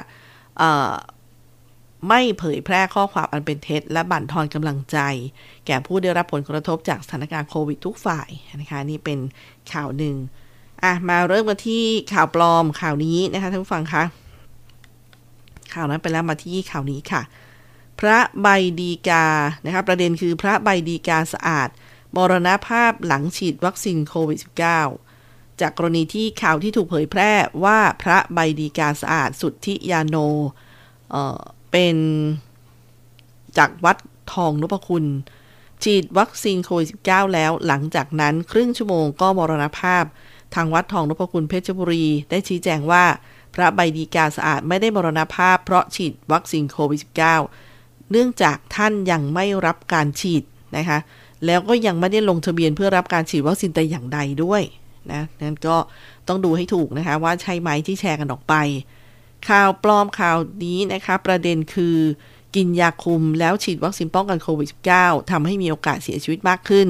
[0.58, 0.92] เอ่อ
[2.10, 4.98] ไม่เผยแพร่ข้อความอันเป็นเท็จ และบั่นทอนกำลังใจ
[5.66, 8.30] แก่ผู้ได้รับผลกระทบจากสถานการณ์โควิดทุกฝ่าย
[8.60, 9.20] นะคะนี่เป็น
[9.74, 10.16] ข่าวหนึ่ง
[10.84, 11.84] อะมาเริ่มกันที่
[12.14, 14.04] ข่าวปลอมข่าวนี้นะคะท่านผู้ฟังคะ
[15.74, 17.22] ข่าวนั้นไปแล้วมาที่ข่าวนี้ค่ะ
[18.00, 18.48] พระใบ
[18.82, 19.26] ดีกา
[19.66, 21.70] นะคะประเด็นคือพระใบดีกาสะอาด
[22.16, 24.40] มรณภาพหลังฉีดวัคซีนโควิด
[25.00, 27.32] -19 จากกรณีที่ข่าวที่ถูกเผยแพร่
[27.64, 30.16] ว่าพระใบดีกาสะอาดสุทธิยาโน
[31.12, 31.98] เเป็น
[33.58, 33.98] จากวัด
[34.34, 35.06] ทองนพคุณ
[35.84, 40.04] ฉีดวัคซีนโควิด -19 แล้วหลังจากนั้นครึ่งชั่วโมงก็มรณภาพ
[40.56, 43.06] ทางวัดทองนพคุณเพชรบุรี ได้ชี้แจงว่า
[43.60, 47.02] ระใบดีกาสะอาดไม่ได้มรณภาพเพราะฉีดวัคซีนโควิด
[47.52, 50.44] -19 เนื่องจากท่านยังไม่รับการฉีด
[50.78, 51.00] นะคะ
[51.46, 54.62] แล้วก็ยังไม่ได้ลงทะเบียนเพื่อรับการฉีดวัคซีนแต่อย่างใดด้วย
[55.12, 55.78] นะนั้นก็
[56.28, 58.54] ต้องดูให้ถูกนะคะ ว่าใช่ไหมที่แชร์กันออกไป
[59.50, 61.98] ข่าวปลอมข่าวนี้นะคะ ประเด็นคือ
[62.56, 66.88] กินยาคุมแล้วฉีดวัคซีนป้องกันโควิด -19 ทำให้มีโอกาสเสียชีวิตมากขึ้น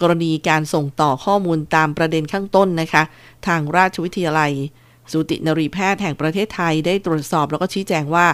[0.00, 3.02] กรณีการส่งต่อข้อมูลตามประเด็นข้างต้นนะคะ
[3.46, 4.52] ทางราชวิทยาลัย
[5.12, 8.26] สูตินรีแพทย์แห่งประเทศไทยได้ตรวจสอบแล้วก็ชี้แจงว่า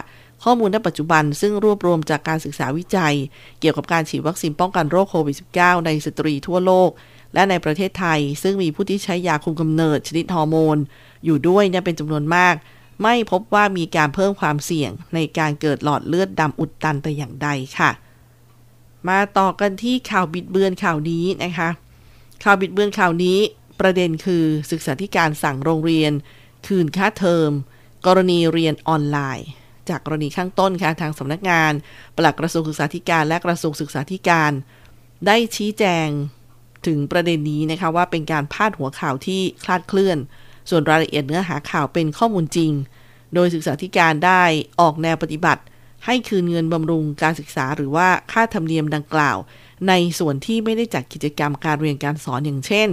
[0.45, 3.15] ข้อมูลณปัจจุบันซึ่งรวบรวมจากการศึกษาวิจัย
[3.61, 6.91] เกี่ยวกับการฉีดวัคซีนป้องกันโรคโควิด -19 ในสตรีทั่วโลก
[7.35, 10.77] และในประเทศไทย ซึ่งมีผู้ที่ใช้ยาคุมกำเนิดชนิดฮอร์โมน
[11.25, 12.55] อยู่ด้วยเนี่ยเป็นจำนวนมาก
[13.03, 17.49] ไม่พบว่ามีการเพิ่มความเสี่ยง ในการเกิดหลอดเลือดดำอุดตันแต่อย่างใด
[17.79, 17.91] ค่ะ
[19.09, 21.69] มาต่อกันที่ข่าวบิดเบือนข่าวนี้นะคะ
[22.45, 23.39] ข่าวบิดเบือนข่าวนี้
[23.81, 26.13] ประเด็นคือศึกษาธิการสั่งโรงเรียน
[26.67, 27.51] คืนค่าเทอม
[28.07, 29.49] กรณีเรียนออนไลน์
[29.89, 31.73] จากกรณีข้างต้นค่ะทางสำนักงาน
[32.17, 34.53] ปลัดกระทรวงศึกษาธิการและกระทรวงศึกษาธิการ
[35.27, 36.09] ได้ชี้แจง
[36.87, 40.19] ถึงประเด็นนี้นะคะว่าเป็นการพาดหัวข่าวที่คลาดเคลื่อน
[40.71, 42.73] ส่วนรายละเอียดเนื้อหาข่าวเป็นข้อมูลจริง
[43.35, 44.43] โดยศึกษาธิการได้
[44.81, 45.63] ออกแนวปฏิบัติ
[46.07, 49.39] ให้คืนเงินบำรุงการศึกษาหรือว่าค่าธรรมเนียมดังกล่าว
[49.89, 52.89] ในส่วนที่ไม่ได้จัดกิจกรรมการเรียนการสอนอย่างเช่น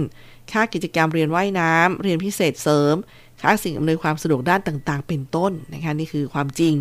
[0.52, 2.94] ค่ากิจกรรมเรียนว่ายน้ำเรียนพิเศษเสริม
[3.40, 6.74] ค่าสิ่งอำนวยความสะดวกด้านต่างๆ เป็นต้นนะคะนี่คือความจริง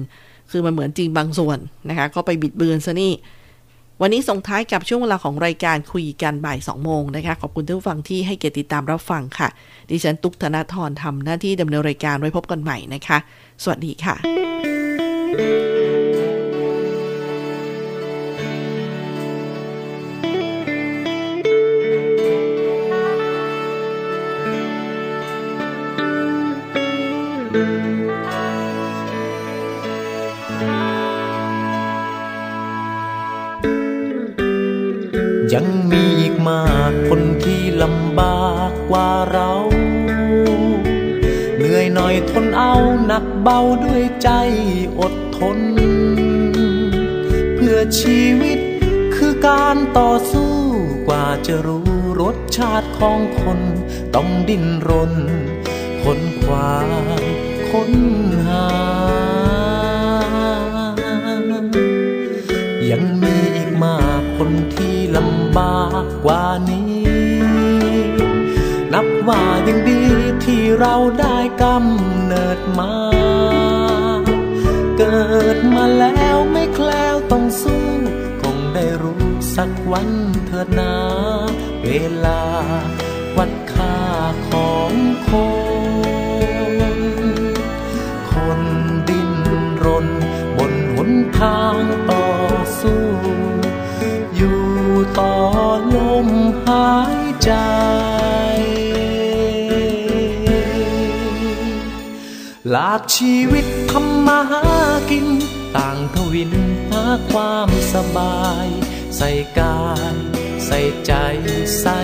[0.52, 1.58] คือมันเหมือนจริงบางส่วน
[1.90, 3.14] นะคะก็ไปบิดเบือนซะนี่
[4.02, 9.50] วันนี้ส่งท้ายกับช่วงเวลาของรายการคุยกันบ่าย 2 โมงนะคะ ขอบคุณทุกฟังที่ให้เกียรติติดตามรับฟังค่ะ
[9.90, 13.18] ดิฉันตุกธนาธรทำหน้าที่ดำเนินรายการไว้พบกันใหม่นะคะ
[13.64, 15.79] สวัสดีค่ะ
[43.44, 44.30] เบาด้วยใจ
[45.00, 45.60] อดทน
[47.56, 48.60] เพื่อชีวิต
[49.16, 50.54] คือการต่อสู้
[51.08, 51.90] กว่าจะรู้
[52.22, 53.60] รสชาติของคน
[54.16, 55.14] ต้องดิ้นรน
[56.04, 56.74] ค้นควา
[57.70, 57.92] ค้น
[58.46, 58.68] หา
[62.92, 66.90] ยังมีอีกมากคนที่ลำบากกว่านี้
[68.94, 70.00] นับว่ายังดี
[70.44, 72.94] ที่เราได้กำเนิดมา
[74.98, 77.86] เกิดมาแล้วไม่แคล้วต้องสู้
[78.42, 79.24] คงได้รู้
[79.56, 80.10] สักวัน
[80.48, 80.96] เถิดนา
[81.84, 81.90] เว
[82.26, 82.44] ลา
[83.38, 83.98] วัดค่า
[84.50, 84.92] ของ
[85.28, 85.30] ค
[86.98, 87.00] น
[88.32, 88.62] คน
[89.10, 89.32] ดิ้น
[89.86, 90.08] รน
[90.58, 91.78] บนหนทาง
[92.10, 92.26] ต่อ
[92.82, 93.04] สู้
[94.36, 94.64] อยู่
[95.20, 95.34] ต่อ
[95.96, 96.28] ลม
[96.68, 97.52] หายใจ
[102.72, 104.64] หลากชีวิตทำมาหา
[105.10, 105.28] กิน
[105.76, 106.52] ต่างทวิน
[106.92, 108.68] หาความสบาย
[109.18, 110.16] ใส่กาย
[110.66, 111.14] ใส่ใจ
[111.80, 112.00] ใส่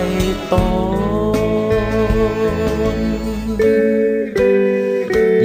[0.51, 0.53] ต
[2.97, 2.99] น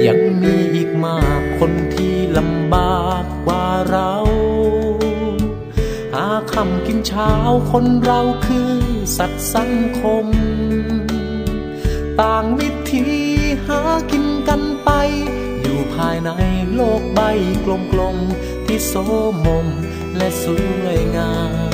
[0.05, 4.13] ยังมีอีกมากคนที่ลำบากกว่าเรา
[6.13, 7.31] หาคำกินเช้า
[7.71, 8.71] คนเราคือ
[9.17, 10.27] สัตว์สังคม
[12.19, 13.05] ต่างวิธี
[13.65, 14.30] หากิน
[15.61, 16.29] อยู่ภายใน
[16.73, 17.19] โลกใบ
[17.91, 18.93] กลมๆที่โส
[19.45, 19.67] มม
[20.17, 20.45] และส
[20.83, 21.31] วยงา
[21.69, 21.70] ม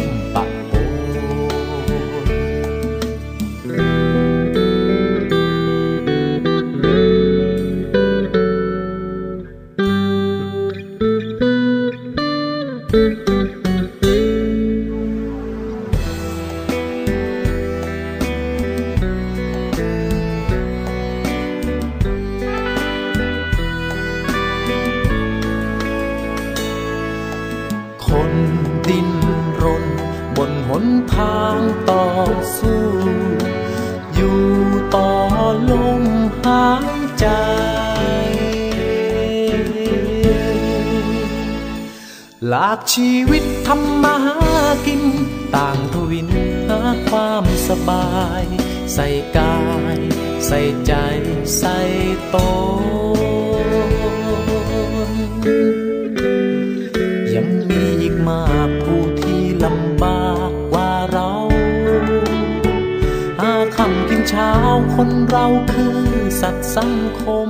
[65.32, 65.98] เราคือ
[66.42, 67.50] สัตว์สังคม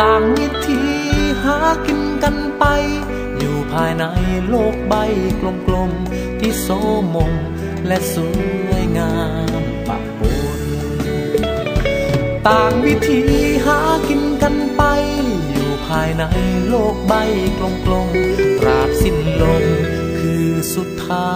[0.00, 0.82] ต่างวิธี
[1.42, 2.64] หากินกันไป
[3.38, 4.04] อยู่ภายใน
[4.48, 4.94] โลกใบ
[5.66, 6.68] กลมๆ ที่โส
[7.14, 7.32] มม
[7.86, 8.16] และส
[8.68, 9.14] วยงา
[9.60, 10.20] มปะป
[10.58, 10.60] น
[12.46, 13.22] ต่างวิธี
[13.64, 14.82] หากินกันไป
[15.50, 16.24] อยู่ภายใน
[16.68, 17.14] โลกใบ
[17.58, 19.64] กลมๆตราบสิ้นลม
[20.18, 21.32] คือสุดท้า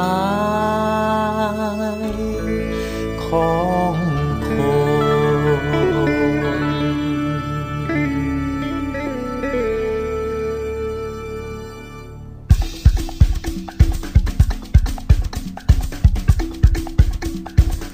[2.06, 2.12] ย
[3.24, 3.46] ขอ